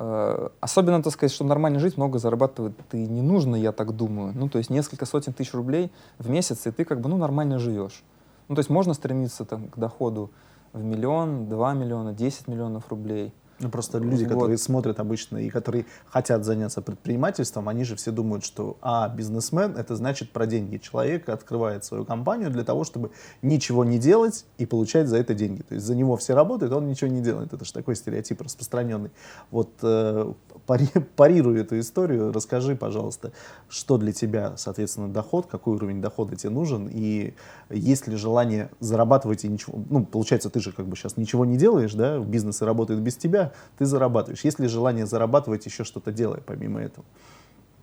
Э, 0.00 0.48
Особенно, 0.60 1.02
так 1.02 1.12
сказать, 1.12 1.32
чтобы 1.32 1.48
нормально 1.48 1.78
жить, 1.78 1.96
много 1.96 2.18
зарабатывать 2.18 2.74
и 2.92 2.96
не 2.96 3.22
нужно, 3.22 3.56
я 3.56 3.72
так 3.72 3.94
думаю. 3.94 4.32
Ну, 4.34 4.48
то 4.48 4.58
есть 4.58 4.70
несколько 4.70 5.06
сотен 5.06 5.32
тысяч 5.32 5.54
рублей 5.54 5.92
в 6.18 6.28
месяц, 6.28 6.66
и 6.66 6.70
ты 6.72 6.84
как 6.84 7.00
бы, 7.00 7.08
ну, 7.08 7.16
нормально 7.16 7.58
живешь. 7.58 8.02
Ну, 8.48 8.54
то 8.54 8.60
есть 8.60 8.70
можно 8.70 8.94
стремиться 8.94 9.44
там, 9.44 9.68
к 9.68 9.78
доходу 9.78 10.30
в 10.72 10.82
миллион, 10.82 11.48
два 11.48 11.74
миллиона, 11.74 12.12
10 12.12 12.48
миллионов 12.48 12.88
рублей. 12.90 13.32
Ну, 13.60 13.70
просто 13.70 13.98
люди, 13.98 14.24
Вот. 14.24 14.34
которые 14.34 14.58
смотрят 14.58 15.00
обычно 15.00 15.38
и 15.38 15.50
которые 15.50 15.86
хотят 16.06 16.44
заняться 16.44 16.80
предпринимательством, 16.80 17.68
они 17.68 17.84
же 17.84 17.96
все 17.96 18.12
думают, 18.12 18.44
что, 18.44 18.76
а, 18.82 19.08
бизнесмен, 19.08 19.76
это 19.76 19.96
значит 19.96 20.30
про 20.30 20.46
деньги. 20.46 20.76
Человек 20.76 21.28
открывает 21.28 21.84
свою 21.84 22.04
компанию 22.04 22.50
для 22.50 22.62
того, 22.62 22.84
чтобы 22.84 23.10
ничего 23.42 23.84
не 23.84 23.98
делать 23.98 24.46
и 24.58 24.66
получать 24.66 25.08
за 25.08 25.18
это 25.18 25.34
деньги. 25.34 25.62
То 25.62 25.74
есть 25.74 25.86
за 25.86 25.96
него 25.96 26.16
все 26.16 26.34
работают, 26.34 26.72
а 26.72 26.76
он 26.76 26.86
ничего 26.86 27.10
не 27.10 27.20
делает. 27.20 27.52
Это 27.52 27.64
же 27.64 27.72
такой 27.72 27.96
стереотип 27.96 28.40
распространенный. 28.42 29.10
Вот 29.50 29.70
э, 29.82 30.32
пари- 30.66 30.88
парируя 31.16 31.62
эту 31.62 31.80
историю, 31.80 32.32
расскажи, 32.32 32.76
пожалуйста, 32.76 33.32
что 33.68 33.98
для 33.98 34.12
тебя, 34.12 34.56
соответственно, 34.56 35.08
доход, 35.08 35.46
какой 35.46 35.74
уровень 35.74 36.00
дохода 36.00 36.36
тебе 36.36 36.50
нужен, 36.50 36.88
и 36.92 37.34
есть 37.70 38.06
ли 38.06 38.16
желание 38.16 38.70
зарабатывать 38.80 39.44
и 39.44 39.48
ничего, 39.48 39.82
ну, 39.90 40.04
получается, 40.04 40.48
ты 40.48 40.60
же 40.60 40.72
как 40.72 40.86
бы 40.86 40.96
сейчас 40.96 41.16
ничего 41.16 41.44
не 41.44 41.56
делаешь, 41.56 41.94
да, 41.94 42.18
бизнесы 42.18 42.64
работают 42.64 43.00
без 43.00 43.16
тебя, 43.16 43.47
ты 43.78 43.84
зарабатываешь. 43.84 44.44
Есть 44.44 44.58
ли 44.58 44.68
желание 44.68 45.06
зарабатывать 45.06 45.66
еще 45.66 45.84
что-то 45.84 46.12
делая 46.12 46.40
помимо 46.44 46.80
этого? 46.80 47.04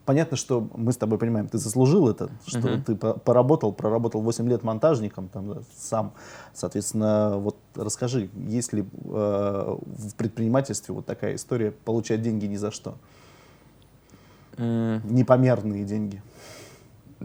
Понятно, 0.05 0.37
что 0.37 0.67
мы 0.75 0.91
с 0.91 0.97
тобой 0.97 1.17
понимаем, 1.17 1.47
ты 1.47 1.57
заслужил 1.57 2.07
это, 2.07 2.29
что 2.45 2.59
Мгм. 2.59 2.83
ты 2.83 2.95
по- 2.95 3.13
поработал, 3.13 3.73
проработал 3.73 4.21
8 4.21 4.47
лет 4.47 4.61
монтажником 4.61 5.29
там, 5.29 5.51
да, 5.51 5.61
сам. 5.79 6.13
Соответственно, 6.53 7.37
вот 7.39 7.55
расскажи, 7.73 8.29
есть 8.35 8.71
ли 8.71 8.81
э, 8.83 8.85
в 9.03 10.15
предпринимательстве 10.15 10.93
вот 10.93 11.07
такая 11.07 11.33
история 11.35 11.71
получать 11.71 12.21
деньги 12.21 12.45
ни 12.45 12.55
за 12.55 12.69
что? 12.69 12.97
М, 14.57 15.01
Непомерные 15.05 15.83
деньги. 15.83 16.21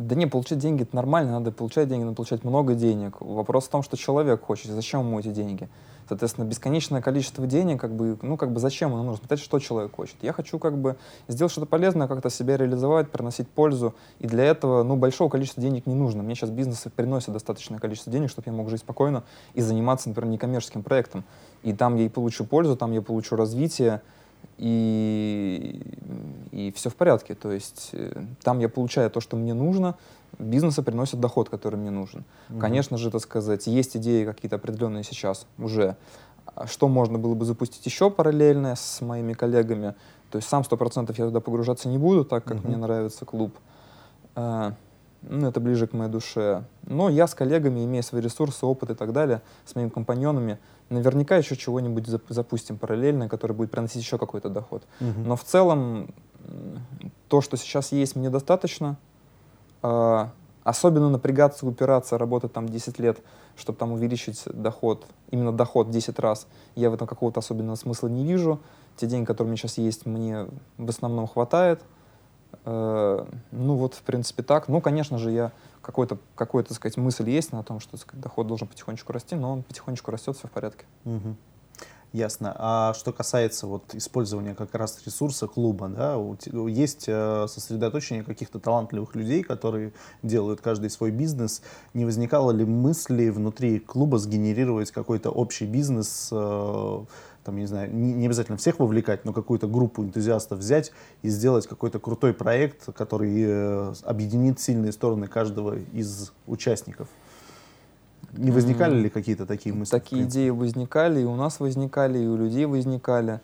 Да 0.01 0.15
не, 0.15 0.27
получать 0.27 0.59
деньги 0.59 0.83
это 0.83 0.97
нормально, 0.97 1.33
надо 1.33 1.53
получать 1.53 1.89
деньги, 1.89 2.05
надо 2.05 2.17
получать 2.17 2.43
много 2.43 2.75
денег. 2.75 3.21
Вопрос 3.21 3.67
в 3.67 3.69
том, 3.69 3.83
что 3.83 3.97
человек 3.99 4.43
хочет, 4.43 4.71
зачем 4.71 5.01
ему 5.01 5.21
эти 5.21 5.29
деньги. 5.29 5.69
Соответственно, 6.09 6.47
бесконечное 6.47 7.03
количество 7.03 7.47
денег, 7.47 7.81
как 7.81 7.95
бы, 7.95 8.19
ну, 8.23 8.37
как 8.37 8.51
бы 8.51 8.61
зачем 8.61 8.95
оно 8.95 9.05
нужно? 9.05 9.19
Смотреть, 9.19 9.45
что 9.45 9.59
человек 9.59 9.95
хочет. 9.95 10.17
Я 10.23 10.33
хочу 10.33 10.59
как 10.59 10.77
бы 10.77 10.97
сделать 11.29 11.53
что-то 11.53 11.67
полезное, 11.67 12.09
как-то 12.09 12.31
себя 12.31 12.57
реализовать, 12.57 13.11
приносить 13.11 13.49
пользу. 13.49 13.95
И 14.19 14.27
для 14.27 14.45
этого, 14.45 14.83
ну, 14.83 14.97
большого 14.97 15.29
количества 15.29 15.63
денег 15.63 15.87
не 15.87 15.95
нужно. 15.95 16.23
Мне 16.23 16.35
сейчас 16.35 16.51
бизнес 16.51 16.85
приносит 16.97 17.33
достаточное 17.33 17.79
количество 17.79 18.11
денег, 18.11 18.31
чтобы 18.31 18.51
я 18.51 18.53
мог 18.53 18.71
жить 18.71 18.81
спокойно 18.81 19.23
и 19.55 19.61
заниматься, 19.61 20.09
например, 20.09 20.33
некоммерческим 20.33 20.83
проектом. 20.83 21.25
И 21.63 21.75
там 21.75 21.95
я 21.97 22.07
и 22.07 22.09
получу 22.09 22.45
пользу, 22.45 22.75
там 22.75 22.91
я 22.91 23.03
получу 23.03 23.37
развитие, 23.37 24.01
и, 24.61 25.81
и 26.53 26.71
все 26.73 26.91
в 26.91 26.95
порядке. 26.95 27.35
То 27.35 27.51
есть 27.51 27.91
э, 27.93 28.13
там 28.43 28.59
я 28.59 28.69
получаю 28.69 29.11
то, 29.11 29.21
что 29.21 29.37
мне 29.37 29.55
нужно, 29.55 29.97
бизнесы 30.39 30.83
приносят 30.83 31.19
доход, 31.19 31.49
который 31.49 31.77
мне 31.77 31.91
нужен. 31.91 32.25
Мгм. 32.51 32.61
Конечно 32.61 32.99
же, 32.99 33.11
так 33.11 33.23
сказать, 33.23 33.67
есть 33.67 33.97
идеи 33.97 34.27
какие-то 34.27 34.57
определенные 34.57 35.03
сейчас 35.03 35.47
уже, 35.57 35.97
а 36.45 36.67
что 36.67 36.89
можно 36.89 37.19
было 37.19 37.35
бы 37.35 37.47
запустить 37.47 37.87
еще 37.87 38.11
параллельно 38.11 38.77
с 38.77 39.01
моими 39.01 39.33
коллегами. 39.33 39.95
То 40.31 40.37
есть 40.37 40.49
сам 40.49 40.63
100% 40.63 41.15
я 41.17 41.25
туда 41.25 41.41
погружаться 41.41 41.89
не 41.89 41.97
буду, 41.97 42.27
так 42.27 42.45
как 42.45 42.59
Мгм. 42.59 42.69
мне 42.69 42.77
нравится 42.77 43.25
клуб. 43.25 43.57
Ну, 45.23 45.49
это 45.49 45.61
ближе 45.61 45.87
к 45.87 45.93
моей 45.93 46.11
душе. 46.11 46.65
Но 46.83 47.09
я 47.09 47.27
с 47.27 47.35
коллегами, 47.35 47.85
имея 47.85 48.03
свои 48.03 48.23
ресурсы, 48.23 48.65
опыт 48.65 48.91
и 48.91 48.95
так 48.95 49.13
далее, 49.13 49.43
с 49.67 49.75
моими 49.75 49.91
компаньонами, 49.91 50.59
наверняка 50.89 51.37
еще 51.37 51.57
чего-нибудь 51.57 52.09
зап- 52.09 52.23
запустим 52.29 52.79
параллельно, 52.79 53.29
который 53.29 53.53
будет 53.53 53.71
приносить 53.71 54.03
еще 54.03 54.19
какой-то 54.19 54.49
доход. 54.49 54.83
Мгм. 55.01 55.29
Но 55.29 55.37
в 55.37 55.45
целом 55.45 56.15
то, 57.29 57.41
что 57.41 57.57
сейчас 57.57 57.93
есть, 57.93 58.17
мне 58.17 58.31
достаточно. 58.31 58.97
А, 59.83 60.31
Особенно 60.63 61.09
напрягаться, 61.09 61.67
упираться, 61.67 62.19
работать 62.19 62.53
там 62.53 62.69
10 62.69 62.99
лет, 62.99 63.19
чтобы 63.57 63.79
там 63.79 63.93
увеличить 63.93 64.43
доход, 64.45 65.07
именно 65.31 65.53
доход 65.53 65.87
в 65.87 65.91
10 65.91 66.19
раз, 66.19 66.47
я 66.75 66.91
в 66.91 66.95
этом 66.95 67.07
какого-то 67.07 67.41
особенного 67.41 67.77
смысла 67.77 68.09
не 68.09 68.25
вижу. 68.25 68.61
Те 68.97 69.07
деньги, 69.07 69.25
которые 69.25 69.49
у 69.49 69.51
меня 69.53 69.57
сейчас 69.57 69.79
есть, 69.79 70.05
мне 70.05 70.47
в 70.77 70.89
основном 70.89 71.27
хватает. 71.27 71.83
Э, 72.65 73.25
Ну 73.53 73.75
вот, 73.77 73.95
в 73.95 74.03
принципе, 74.03 74.43
так. 74.43 74.69
Ну, 74.69 74.81
конечно 74.81 75.19
же, 75.19 75.31
я 75.31 75.53
какой-то, 75.83 76.19
какой-то, 76.35 76.69
так 76.71 76.77
сказать, 76.77 76.97
мысль 76.97 77.29
есть 77.31 77.53
на 77.53 77.63
том, 77.63 77.81
что 77.81 77.97
сказать, 77.97 78.23
доход 78.23 78.47
должен 78.47 78.69
потихонечку 78.69 79.13
расти, 79.13 79.35
но 79.35 79.53
он 79.53 79.63
потихонечку 79.63 80.11
растет, 80.11 80.37
все 80.37 80.49
в 80.49 80.51
порядке. 80.51 80.85
Мгм. 81.05 81.37
Ясно. 82.13 82.57
А 82.59 82.93
что 82.95 83.13
касается 83.13 83.69
вот 83.69 83.95
использования 83.95 84.57
как 84.57 84.75
раз 84.75 85.01
ресурса 85.07 85.47
клуба, 85.47 85.89
да, 85.89 86.17
есть 86.69 87.05
э, 87.07 87.47
сосредоточение 87.49 88.25
каких-то 88.25 88.59
талантливых 88.59 89.15
людей, 89.15 89.45
которые 89.45 89.93
делают 90.25 90.61
каждый 90.61 90.91
свой 90.91 91.13
бизнес. 91.13 91.63
Не 91.95 92.05
возникало 92.05 92.51
ли 92.51 92.65
мысли 92.65 93.29
внутри 93.29 93.79
клуба 93.79 94.19
сгенерировать 94.19 94.91
какой-то 94.91 95.31
общий 95.31 95.67
бизнес, 95.67 96.31
э, 96.33 97.05
там, 97.45 97.57
я 97.57 97.63
не 97.63 97.67
знаю, 97.67 97.95
не, 97.95 98.13
не 98.13 98.27
обязательно 98.27 98.59
всех 98.59 98.79
вовлекать, 98.79 99.25
но 99.25 99.33
какую-то 99.33 99.67
группу 99.67 100.03
энтузиастов 100.03 100.59
взять 100.59 100.93
и 101.23 101.29
сделать 101.29 101.67
какой-то 101.67 101.99
крутой 101.99 102.35
проект, 102.35 102.93
который 102.93 103.33
э, 103.37 103.95
объединит 104.05 104.61
сильные 104.61 104.93
стороны 104.93 105.27
каждого 105.27 105.79
из 105.93 106.33
участников? 106.47 107.09
Не 108.33 108.51
возникали 108.51 108.95
М, 108.95 109.03
ли 109.03 109.11
какие-то 109.11 109.47
такие 109.47 109.75
мысли? 109.75 109.91
Такие 109.91 110.25
идеи 110.25 110.51
возникали, 110.51 111.23
и 111.23 111.25
у 111.25 111.35
нас 111.35 111.61
возникали, 111.61 112.19
и 112.19 112.27
у 112.27 112.37
людей 112.37 112.67
возникали. 112.67 113.41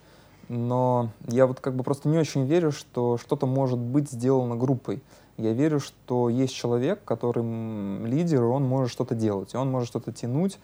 Но 0.48 1.10
я 1.26 1.46
вот 1.46 1.60
как 1.60 1.74
бы 1.74 1.82
просто 1.82 2.08
не 2.08 2.18
очень 2.18 2.46
верю, 2.46 2.70
что 2.70 3.18
что-то 3.18 3.46
может 3.46 3.78
быть 3.78 4.10
сделано 4.10 4.54
группой. 4.54 5.02
Я 5.38 5.52
верю, 5.52 5.80
что 5.80 6.28
есть 6.30 6.54
человек, 6.54 7.00
который 7.04 7.42
лидер, 8.06 8.42
и 8.42 8.46
он 8.46 8.62
может 8.62 8.90
что-то 8.90 9.14
делать, 9.14 9.52
и 9.54 9.56
он 9.56 9.70
может 9.70 9.88
что-то 9.88 10.12
тянуть, 10.12 10.58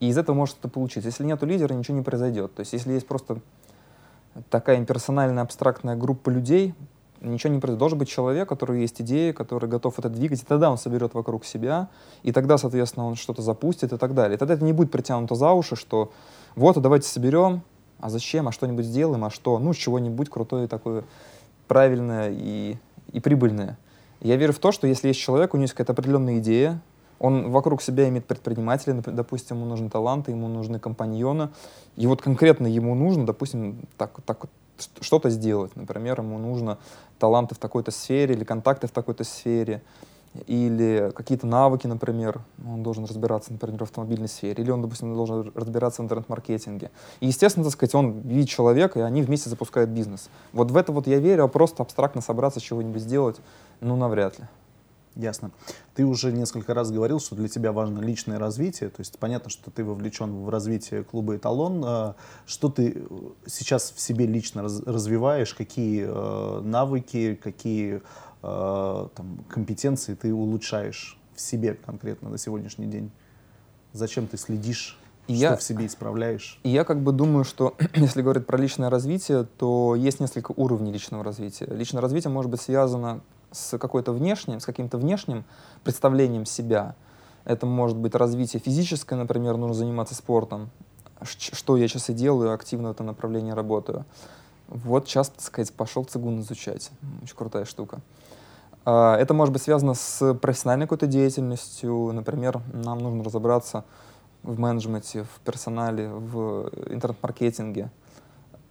и 0.00 0.08
из 0.08 0.18
этого 0.18 0.36
может 0.36 0.54
что-то 0.54 0.68
получиться. 0.68 1.08
Если 1.08 1.24
нету 1.24 1.46
лидера, 1.46 1.74
ничего 1.74 1.96
не 1.96 2.02
произойдет. 2.02 2.54
То 2.54 2.60
есть 2.60 2.72
если 2.72 2.92
есть 2.92 3.06
просто 3.06 3.40
такая 4.50 4.78
имперсональная, 4.78 5.42
абстрактная 5.42 5.96
группа 5.96 6.30
людей, 6.30 6.74
ничего 7.20 7.52
не 7.52 7.58
произойдет. 7.58 7.80
Должен 7.80 7.98
быть 7.98 8.08
человек, 8.08 8.46
у 8.46 8.48
которого 8.48 8.76
есть 8.76 9.00
идеи, 9.00 9.32
который 9.32 9.68
готов 9.68 9.98
это 9.98 10.08
двигать, 10.08 10.42
и 10.42 10.44
тогда 10.44 10.70
он 10.70 10.78
соберет 10.78 11.14
вокруг 11.14 11.44
себя, 11.44 11.88
и 12.22 12.32
тогда, 12.32 12.58
соответственно, 12.58 13.06
он 13.06 13.16
что-то 13.16 13.42
запустит 13.42 13.92
и 13.92 13.96
так 13.96 14.14
далее. 14.14 14.36
И 14.36 14.38
тогда 14.38 14.54
это 14.54 14.64
не 14.64 14.72
будет 14.72 14.90
притянуто 14.90 15.34
за 15.34 15.52
уши, 15.52 15.76
что 15.76 16.12
вот, 16.54 16.76
а 16.76 16.80
давайте 16.80 17.08
соберем, 17.08 17.62
а 17.98 18.10
зачем, 18.10 18.46
а 18.46 18.52
что-нибудь 18.52 18.84
сделаем, 18.84 19.24
а 19.24 19.30
что, 19.30 19.58
ну, 19.58 19.74
чего-нибудь 19.74 20.30
крутое 20.30 20.68
такое, 20.68 21.04
правильное 21.66 22.30
и, 22.32 22.76
и 23.12 23.20
прибыльное. 23.20 23.76
Я 24.20 24.36
верю 24.36 24.52
в 24.52 24.58
то, 24.58 24.72
что 24.72 24.86
если 24.86 25.08
есть 25.08 25.20
человек, 25.20 25.54
у 25.54 25.56
него 25.56 25.64
есть 25.64 25.74
какая-то 25.74 25.92
определенная 25.92 26.38
идея, 26.38 26.80
он 27.18 27.50
вокруг 27.50 27.82
себя 27.82 28.08
имеет 28.08 28.26
предпринимателей, 28.26 29.02
допустим, 29.06 29.56
ему 29.56 29.66
нужны 29.66 29.90
таланты, 29.90 30.30
ему 30.30 30.48
нужны 30.48 30.78
компаньоны, 30.78 31.48
и 31.96 32.06
вот 32.06 32.22
конкретно 32.22 32.66
ему 32.66 32.94
нужно, 32.94 33.26
допустим, 33.26 33.80
так, 33.96 34.20
так 34.24 34.46
что-то 35.00 35.28
сделать. 35.30 35.74
Например, 35.74 36.20
ему 36.20 36.38
нужно 36.38 36.78
таланты 37.18 37.54
в 37.54 37.58
такой-то 37.58 37.90
сфере 37.90 38.34
или 38.34 38.44
контакты 38.44 38.86
в 38.86 38.92
такой-то 38.92 39.24
сфере. 39.24 39.82
или 40.46 41.10
какие-то 41.14 41.46
навыки, 41.46 41.86
например, 41.86 42.40
он 42.66 42.82
должен 42.82 43.04
разбираться, 43.04 43.52
например, 43.52 43.78
в 43.80 43.82
автомобильной 43.82 44.28
сфере, 44.28 44.62
или 44.62 44.70
он, 44.70 44.82
допустим, 44.82 45.14
должен 45.14 45.52
разбираться 45.54 46.02
в 46.02 46.04
интернет-маркетинге. 46.04 46.90
И, 47.20 47.26
естественно, 47.26 47.64
так 47.64 47.72
сказать, 47.72 47.94
он 47.94 48.20
видит 48.20 48.48
человека, 48.48 49.00
и 49.00 49.02
они 49.02 49.22
вместе 49.22 49.50
запускают 49.50 49.90
бизнес. 49.90 50.28
Вот 50.52 50.70
в 50.70 50.76
это 50.76 50.92
вот 50.92 51.06
я 51.06 51.18
верю, 51.18 51.44
а 51.44 51.48
просто 51.48 51.82
абстрактно 51.82 52.20
собраться, 52.20 52.60
чего-нибудь 52.60 53.02
сделать, 53.02 53.36
ну, 53.80 53.96
навряд 53.96 54.38
ли. 54.38 54.44
Ясно. 55.18 55.50
Ты 55.94 56.06
уже 56.06 56.30
несколько 56.30 56.74
раз 56.74 56.92
говорил, 56.92 57.18
что 57.18 57.34
для 57.34 57.48
тебя 57.48 57.72
важно 57.72 57.98
личное 57.98 58.38
развитие. 58.38 58.88
То 58.88 59.00
есть 59.00 59.18
понятно, 59.18 59.50
что 59.50 59.68
ты 59.72 59.82
вовлечен 59.82 60.44
в 60.44 60.48
развитие 60.48 61.02
клуба 61.02 61.36
«Эталон». 61.36 61.82
А 61.84 62.14
что 62.46 62.68
ты 62.68 63.02
сейчас 63.44 63.90
в 63.90 64.00
себе 64.00 64.26
лично 64.26 64.62
развиваешь? 64.62 65.54
Какие 65.54 66.06
э, 66.08 66.60
навыки, 66.60 67.34
какие 67.42 67.96
э, 67.96 69.08
там, 69.16 69.44
компетенции 69.48 70.14
ты 70.14 70.32
улучшаешь 70.32 71.18
в 71.34 71.40
себе 71.40 71.74
конкретно 71.74 72.28
на 72.30 72.38
сегодняшний 72.38 72.86
день? 72.86 73.10
Зачем 73.92 74.28
ты 74.28 74.36
следишь? 74.36 75.00
И 75.26 75.34
что 75.34 75.42
я, 75.42 75.56
в 75.56 75.62
себе 75.64 75.86
исправляешь? 75.86 76.60
И 76.62 76.68
я 76.68 76.84
как 76.84 77.02
бы 77.02 77.10
думаю, 77.10 77.42
что 77.42 77.74
если 77.94 78.22
говорить 78.22 78.46
про 78.46 78.56
личное 78.56 78.88
развитие, 78.88 79.48
то 79.58 79.96
есть 79.96 80.20
несколько 80.20 80.52
уровней 80.52 80.92
личного 80.92 81.24
развития. 81.24 81.66
Личное 81.66 82.00
развитие 82.00 82.30
может 82.30 82.52
быть 82.52 82.60
связано 82.60 83.20
с 83.50 83.78
какой-то 83.78 84.12
внешним, 84.12 84.60
с 84.60 84.66
каким-то 84.66 84.98
внешним 84.98 85.44
представлением 85.84 86.46
себя. 86.46 86.94
Это 87.44 87.66
может 87.66 87.96
быть 87.96 88.14
развитие 88.14 88.60
физическое, 88.60 89.16
например, 89.16 89.56
нужно 89.56 89.74
заниматься 89.74 90.14
спортом, 90.14 90.70
что 91.22 91.76
я 91.76 91.88
сейчас 91.88 92.10
и 92.10 92.12
делаю, 92.12 92.52
активно 92.52 92.88
в 92.88 92.92
этом 92.92 93.06
направлении 93.06 93.52
работаю. 93.52 94.04
Вот 94.68 95.08
сейчас, 95.08 95.30
так 95.30 95.40
сказать, 95.40 95.72
пошел 95.72 96.04
цигун 96.04 96.40
изучать. 96.40 96.90
Очень 97.22 97.36
крутая 97.36 97.64
штука. 97.64 98.00
А, 98.84 99.16
это 99.16 99.34
может 99.34 99.52
быть 99.52 99.62
связано 99.62 99.94
с 99.94 100.34
профессиональной 100.34 100.86
какой-то 100.86 101.06
деятельностью. 101.06 102.12
Например, 102.12 102.60
нам 102.72 102.98
нужно 102.98 103.24
разобраться 103.24 103.84
в 104.42 104.58
менеджменте, 104.58 105.24
в 105.24 105.40
персонале, 105.40 106.08
в 106.08 106.70
интернет-маркетинге. 106.86 107.90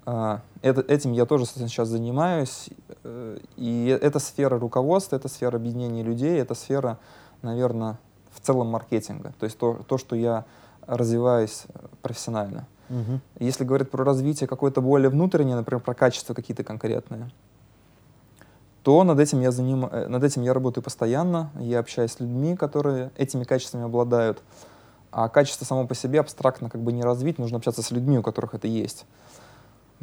А, 0.09 0.39
это, 0.61 0.79
этим 0.81 1.11
я 1.11 1.25
тоже 1.25 1.45
сейчас 1.45 1.89
занимаюсь. 1.89 2.69
Э, 3.03 3.37
и 3.57 3.99
эта 4.01 4.19
сфера 4.19 4.57
руководства, 4.57 5.17
это 5.17 5.27
сфера 5.27 5.57
объединения 5.57 6.01
людей, 6.01 6.39
это 6.39 6.55
сфера, 6.55 6.97
наверное, 7.41 7.99
в 8.31 8.39
целом 8.39 8.67
маркетинга. 8.67 9.33
То 9.37 9.43
есть 9.43 9.57
то, 9.57 9.81
то 9.85 9.97
что 9.97 10.15
я 10.15 10.45
развиваюсь 10.85 11.65
профессионально. 12.01 12.67
Угу. 12.89 13.19
Если 13.39 13.65
говорить 13.65 13.91
про 13.91 14.05
развитие 14.05 14.47
какое-то 14.47 14.79
более 14.79 15.09
внутреннее, 15.09 15.57
например, 15.57 15.83
про 15.83 15.93
качества 15.93 16.33
какие-то 16.33 16.63
конкретные, 16.63 17.29
то 18.83 19.03
над 19.03 19.19
этим, 19.19 19.41
я 19.41 19.51
заним... 19.51 19.87
Э, 19.91 20.07
над 20.07 20.23
этим 20.23 20.41
я 20.43 20.53
работаю 20.53 20.85
постоянно. 20.85 21.51
Я 21.59 21.79
общаюсь 21.79 22.13
с 22.13 22.21
людьми, 22.21 22.55
которые 22.55 23.11
этими 23.17 23.43
качествами 23.43 23.83
обладают. 23.83 24.41
А 25.11 25.27
качество 25.27 25.65
само 25.65 25.85
по 25.85 25.95
себе 25.95 26.21
абстрактно 26.21 26.69
как 26.69 26.79
бы 26.79 26.93
не 26.93 27.03
развить, 27.03 27.39
нужно 27.39 27.57
общаться 27.57 27.81
с 27.81 27.91
людьми, 27.91 28.17
у 28.17 28.23
которых 28.23 28.53
это 28.53 28.67
есть. 28.67 29.05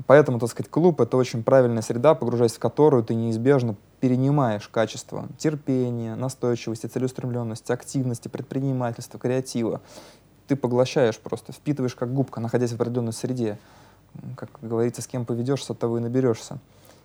Поэтому, 0.07 0.40
так 0.40 0.50
сказать, 0.50 0.70
клуб— 0.70 1.00
это 1.02 1.16
очень 1.16 1.44
правильная 1.44 1.83
среда, 1.83 2.14
погружаясь 2.14 2.54
в 2.54 2.59
которую 2.59 3.04
ты 3.04 3.14
неизбежно 3.14 3.76
перенимаешь 4.00 4.68
качество 4.68 5.28
терпения, 5.38 6.16
настойчивости, 6.16 6.87
целеустремленности, 6.87 7.70
активности, 7.70 8.28
предпринимательства, 8.28 9.20
креатива. 9.20 9.80
Ты 10.48 10.57
поглощаешь 10.57 11.18
просто, 11.18 11.52
впитываешь 11.52 11.94
как 11.94 12.12
губка, 12.12 12.40
находясь 12.40 12.72
в 12.72 12.74
определенной 12.74 13.12
среде. 13.12 13.59
Как 14.37 14.50
говорится, 14.61 15.00
с 15.00 15.07
кем 15.07 15.24
поведешься, 15.24 15.72
от 15.72 15.78
того 15.78 15.98
и 15.98 16.00
наберешься. 16.00 16.59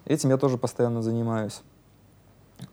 Этим 0.06 0.30
я 0.30 0.38
тоже 0.38 0.58
постоянно 0.58 1.02
занимаюсь. 1.02 1.62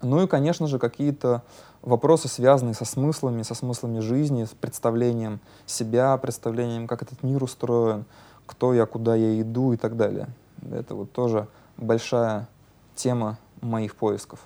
Ну 0.02 0.22
и, 0.22 0.26
конечно 0.26 0.66
же, 0.66 0.78
какие-то 0.78 1.42
вопросы, 1.82 2.28
связанные 2.28 2.74
со 2.74 2.84
смыслами, 2.84 3.42
со 3.42 3.54
смыслами 3.54 4.00
жизни, 4.00 4.44
с 4.44 4.50
представлением 4.50 5.40
себя, 5.66 6.16
представлением, 6.16 6.88
как 6.88 7.02
этот 7.02 7.22
мир 7.22 7.44
устроен, 7.44 8.04
кто 8.46 8.74
я, 8.74 8.86
куда 8.86 9.14
я 9.14 9.40
иду 9.40 9.72
и 9.72 9.76
так 9.76 9.96
далее. 9.96 10.28
Это 10.72 10.94
вот 10.94 11.12
тоже 11.12 11.48
большая 11.76 12.48
тема 12.94 13.38
моих 13.60 13.96
поисков. 13.96 14.40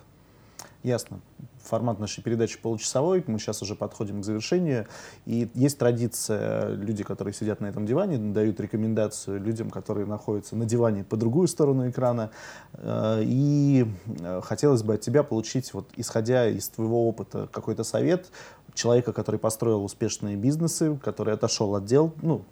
Ясно. 0.83 1.21
Формат 1.63 1.99
нашей 1.99 2.23
передачи 2.23 2.59
получасовой, 2.59 3.23
мы 3.27 3.39
сейчас 3.39 3.61
уже 3.61 3.75
подходим 3.75 4.23
к 4.23 4.25
завершению. 4.25 4.87
И 5.27 5.51
есть 5.55 5.79
традиция, 5.79 6.71
люди, 6.71 7.05
которые 7.05 7.35
сидят 7.35 7.61
на 7.61 7.67
этом 7.67 7.85
диване, 7.85 8.17
дают 8.17 8.59
рекомендацию 8.61 9.39
людям, 9.41 9.71
которые 9.71 10.07
находятся 10.07 10.57
на 10.57 10.65
диване 10.65 11.05
по 11.05 11.19
другую 11.19 11.49
сторону 11.49 11.89
экрана. 11.91 12.31
Э, 12.73 13.21
и 13.23 13.87
э, 14.21 14.41
хотелось 14.43 14.83
бы 14.83 14.95
от 14.95 15.03
тебя 15.03 15.23
получить, 15.23 15.75
вот, 15.75 15.87
исходя 15.97 16.49
из 16.49 16.71
твоего 16.71 17.07
опыта, 17.07 17.47
какой-то 17.53 17.85
совет 17.85 18.31
человека, 18.73 19.13
который 19.13 19.39
построил 19.39 19.85
успешные 19.85 20.37
бизнесы, 20.37 20.99
который 21.05 21.35
отошел 21.35 21.75
от 21.75 21.85
дел, 21.85 22.15
ну, 22.23 22.43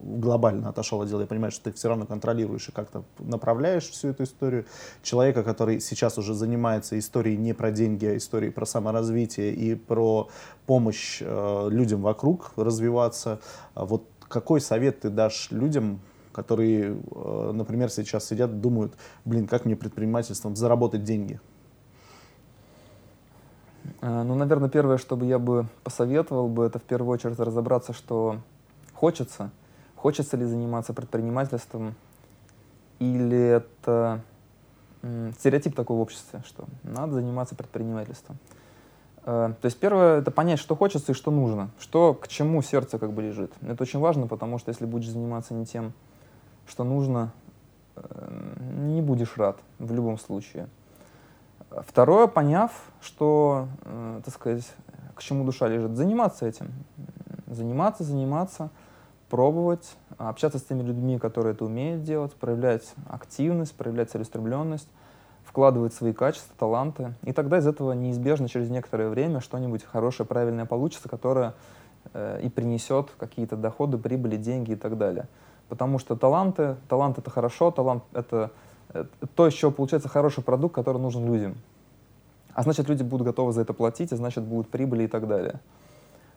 глобально 0.00 0.68
отошел 0.68 1.00
от 1.02 1.08
дела, 1.08 1.22
я 1.22 1.26
понимаю, 1.26 1.50
что 1.50 1.64
ты 1.64 1.72
все 1.72 1.88
равно 1.88 2.06
контролируешь 2.06 2.68
и 2.68 2.72
как-то 2.72 3.04
направляешь 3.18 3.88
всю 3.88 4.08
эту 4.08 4.24
историю. 4.24 4.66
Человека, 5.02 5.42
который 5.42 5.80
сейчас 5.80 6.18
уже 6.18 6.34
занимается 6.34 6.98
историей 6.98 7.36
не 7.36 7.52
про 7.52 7.70
деньги, 7.70 8.06
а 8.06 8.16
историей 8.16 8.50
про 8.50 8.66
саморазвитие 8.66 9.52
и 9.52 9.74
про 9.74 10.28
помощь 10.66 11.18
э, 11.20 11.68
людям 11.70 12.02
вокруг 12.02 12.52
развиваться. 12.56 13.40
А 13.74 13.84
вот 13.84 14.04
какой 14.28 14.60
совет 14.60 15.00
ты 15.00 15.10
дашь 15.10 15.48
людям, 15.50 16.00
которые, 16.32 16.96
э, 16.96 17.50
например, 17.52 17.90
сейчас 17.90 18.26
сидят, 18.26 18.60
думают, 18.60 18.94
блин, 19.24 19.46
как 19.46 19.64
мне 19.64 19.76
предпринимательством 19.76 20.54
заработать 20.56 21.02
деньги? 21.02 21.40
Э, 24.00 24.22
ну, 24.22 24.34
наверное, 24.34 24.68
первое, 24.68 24.98
что 24.98 25.16
бы 25.16 25.26
я 25.26 25.38
бы 25.38 25.66
посоветовал 25.82 26.48
бы, 26.48 26.64
это 26.64 26.78
в 26.78 26.84
первую 26.84 27.14
очередь 27.14 27.40
разобраться, 27.40 27.92
что 27.92 28.38
хочется– 28.94 29.50
Хочется 29.98 30.36
ли 30.36 30.44
заниматься 30.44 30.94
предпринимательством, 30.94 31.96
или 33.00 33.36
это 33.38 34.20
стереотип 35.38 35.74
такой 35.74 35.96
в 35.96 36.00
обществе, 36.00 36.40
что 36.46 36.66
надо 36.84 37.14
заниматься 37.14 37.56
предпринимательством. 37.56 38.38
Э, 39.24 39.54
то 39.60 39.66
есть 39.66 39.78
первое— 39.80 40.18
это 40.20 40.30
понять, 40.30 40.60
что 40.60 40.76
хочется 40.76 41.12
и 41.12 41.14
что 41.16 41.32
нужно, 41.32 41.70
что 41.80 42.14
к 42.14 42.28
чему 42.28 42.62
сердце 42.62 43.00
как 43.00 43.12
бы 43.12 43.22
лежит. 43.22 43.52
Это 43.60 43.82
очень 43.82 43.98
важно, 43.98 44.28
потому 44.28 44.58
что 44.58 44.70
если 44.70 44.86
будешь 44.86 45.08
заниматься 45.08 45.52
не 45.52 45.66
тем, 45.66 45.92
что 46.68 46.84
нужно, 46.84 47.32
э, 47.96 48.56
не 48.86 49.02
будешь 49.02 49.36
рад 49.36 49.58
в 49.80 49.92
любом 49.92 50.18
случае. 50.18 50.68
Второе, 51.70 52.28
поняв, 52.28 52.70
что, 53.00 53.66
э, 53.82 54.20
так 54.24 54.32
сказать, 54.32 54.72
к 55.16 55.22
чему 55.22 55.44
душа 55.44 55.66
лежит, 55.66 55.96
заниматься 55.96 56.46
этим. 56.46 56.72
Заниматься, 57.48 58.04
заниматься— 58.04 58.70
пробовать, 59.28 59.96
общаться 60.16 60.58
с 60.58 60.62
теми 60.62 60.82
людьми, 60.82 61.18
которые 61.18 61.54
это 61.54 61.64
умеют 61.64 62.02
делать, 62.02 62.32
проявлять 62.34 62.94
активность, 63.08 63.74
проявлять 63.74 64.10
целеустремленность, 64.10 64.88
вкладывать 65.44 65.94
свои 65.94 66.12
качества, 66.12 66.54
таланты. 66.58 67.14
И 67.24 67.32
тогда 67.32 67.58
из 67.58 67.66
этого 67.66 67.92
неизбежно 67.92 68.48
через 68.48 68.70
некоторое 68.70 69.08
время 69.08 69.40
что-нибудь 69.40 69.84
хорошее, 69.84 70.26
правильное 70.26 70.66
получится, 70.66 71.08
которое 71.08 71.54
э, 72.12 72.40
и 72.42 72.48
принесет 72.48 73.10
какие-то 73.18 73.56
доходы, 73.56 73.98
прибыли, 73.98 74.36
деньги 74.36 74.72
и 74.72 74.76
так 74.76 74.98
далее. 74.98 75.26
Потому 75.68 75.98
что 75.98 76.16
таланты, 76.16 76.76
талант 76.88 77.18
это 77.18 77.30
хорошо, 77.30 77.70
талант 77.70 78.02
это, 78.12 78.50
это 78.92 79.08
то, 79.34 79.46
из 79.46 79.54
чего 79.54 79.70
получается 79.70 80.08
хороший 80.08 80.42
продукт, 80.42 80.74
который 80.74 81.00
нужен 81.00 81.26
людям. 81.26 81.56
А 82.54 82.62
значит, 82.62 82.88
люди 82.88 83.02
будут 83.02 83.26
готовы 83.26 83.52
за 83.52 83.60
это 83.60 83.72
платить, 83.72 84.12
а 84.12 84.16
значит, 84.16 84.44
будут 84.44 84.68
прибыли 84.68 85.04
и 85.04 85.08
так 85.08 85.28
далее. 85.28 85.60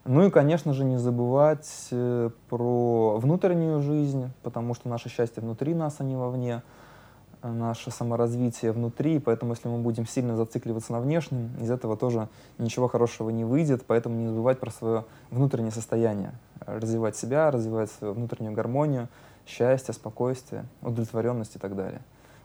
Ну 0.03 0.25
и, 0.25 0.31
конечно 0.31 0.73
же, 0.73 0.83
не 0.83 0.97
забывать 0.97 1.87
э, 1.91 2.29
про 2.49 3.17
внутреннюю 3.17 3.81
жизнь, 3.81 4.31
потому 4.41 4.73
что 4.73 4.89
наше 4.89 5.09
счастье 5.09 5.43
внутри 5.43 5.75
нас, 5.75 5.97
а 5.99 6.03
не 6.03 6.15
вовне, 6.15 6.63
наше 7.43 7.91
саморазвитие 7.91 8.71
внутри, 8.71 9.19
поэтому 9.19 9.53
если 9.53 9.67
мы 9.67 9.79
будем 9.79 10.05
сильно 10.05 10.35
зацикливаться 10.35 10.91
на 10.91 10.99
внешнем, 10.99 11.51
из 11.61 11.69
этого 11.69 11.97
тоже 11.97 12.29
ничего 12.57 12.87
хорошего 12.87 13.29
не 13.29 13.43
выйдет, 13.43 13.83
поэтому 13.85 14.15
не 14.15 14.27
забывать 14.27 14.59
про 14.59 14.71
свое 14.71 15.05
внутреннее 15.29 15.71
состояние, 15.71 16.33
развивать 16.65 17.15
себя, 17.15 17.51
развивать 17.51 17.91
свою 17.91 18.13
внутреннюю 18.13 18.53
гармонию, 18.53 19.07
счастье, 19.47 19.93
спокойствие, 19.93 20.65
удовлетворенность 20.81 21.55
и 21.55 21.59
так 21.59 21.75
далее. 21.75 22.01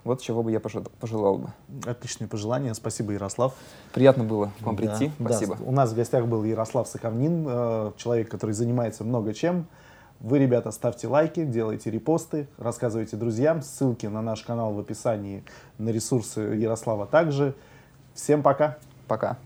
Вот 0.07 0.21
чего 0.21 0.45
бы 0.45 0.53
я 0.53 0.61
пожелал 0.61 1.39
бы. 1.39 1.49
Отличные 1.85 2.29
пожелания. 2.29 2.73
Спасибо, 2.75 3.13
Ярослав. 3.13 3.55
Приятно 3.93 4.23
было 4.23 4.53
к 4.61 4.63
вам 4.63 4.77
прийти. 4.77 5.11
Да, 5.19 5.31
Спасибо. 5.31 5.57
Да. 5.57 5.65
У 5.65 5.73
нас 5.73 5.91
в 5.91 5.97
гостях 5.97 6.27
был 6.27 6.45
Ярослав 6.45 6.87
Соковнин, 6.87 7.45
э, 7.49 7.93
человек, 7.97 8.31
который 8.31 8.53
занимается 8.53 9.03
много 9.03 9.35
чем. 9.35 9.67
Вы, 10.21 10.39
ребята, 10.39 10.71
ставьте 10.71 11.09
лайки, 11.09 11.45
делайте 11.45 11.91
репосты, 11.91 12.47
рассказывайте 12.57 13.17
друзьям. 13.17 13.63
Ссылки 13.63 14.07
на 14.07 14.23
наш 14.23 14.43
канал 14.43 14.75
в 14.75 14.79
описании, 14.79 15.43
на 15.79 15.89
ресурсы 15.89 16.41
Ярослава 16.41 17.07
также. 17.07 17.57
Всем 18.15 18.45
пока. 18.45 18.79
Пока. 19.09 19.39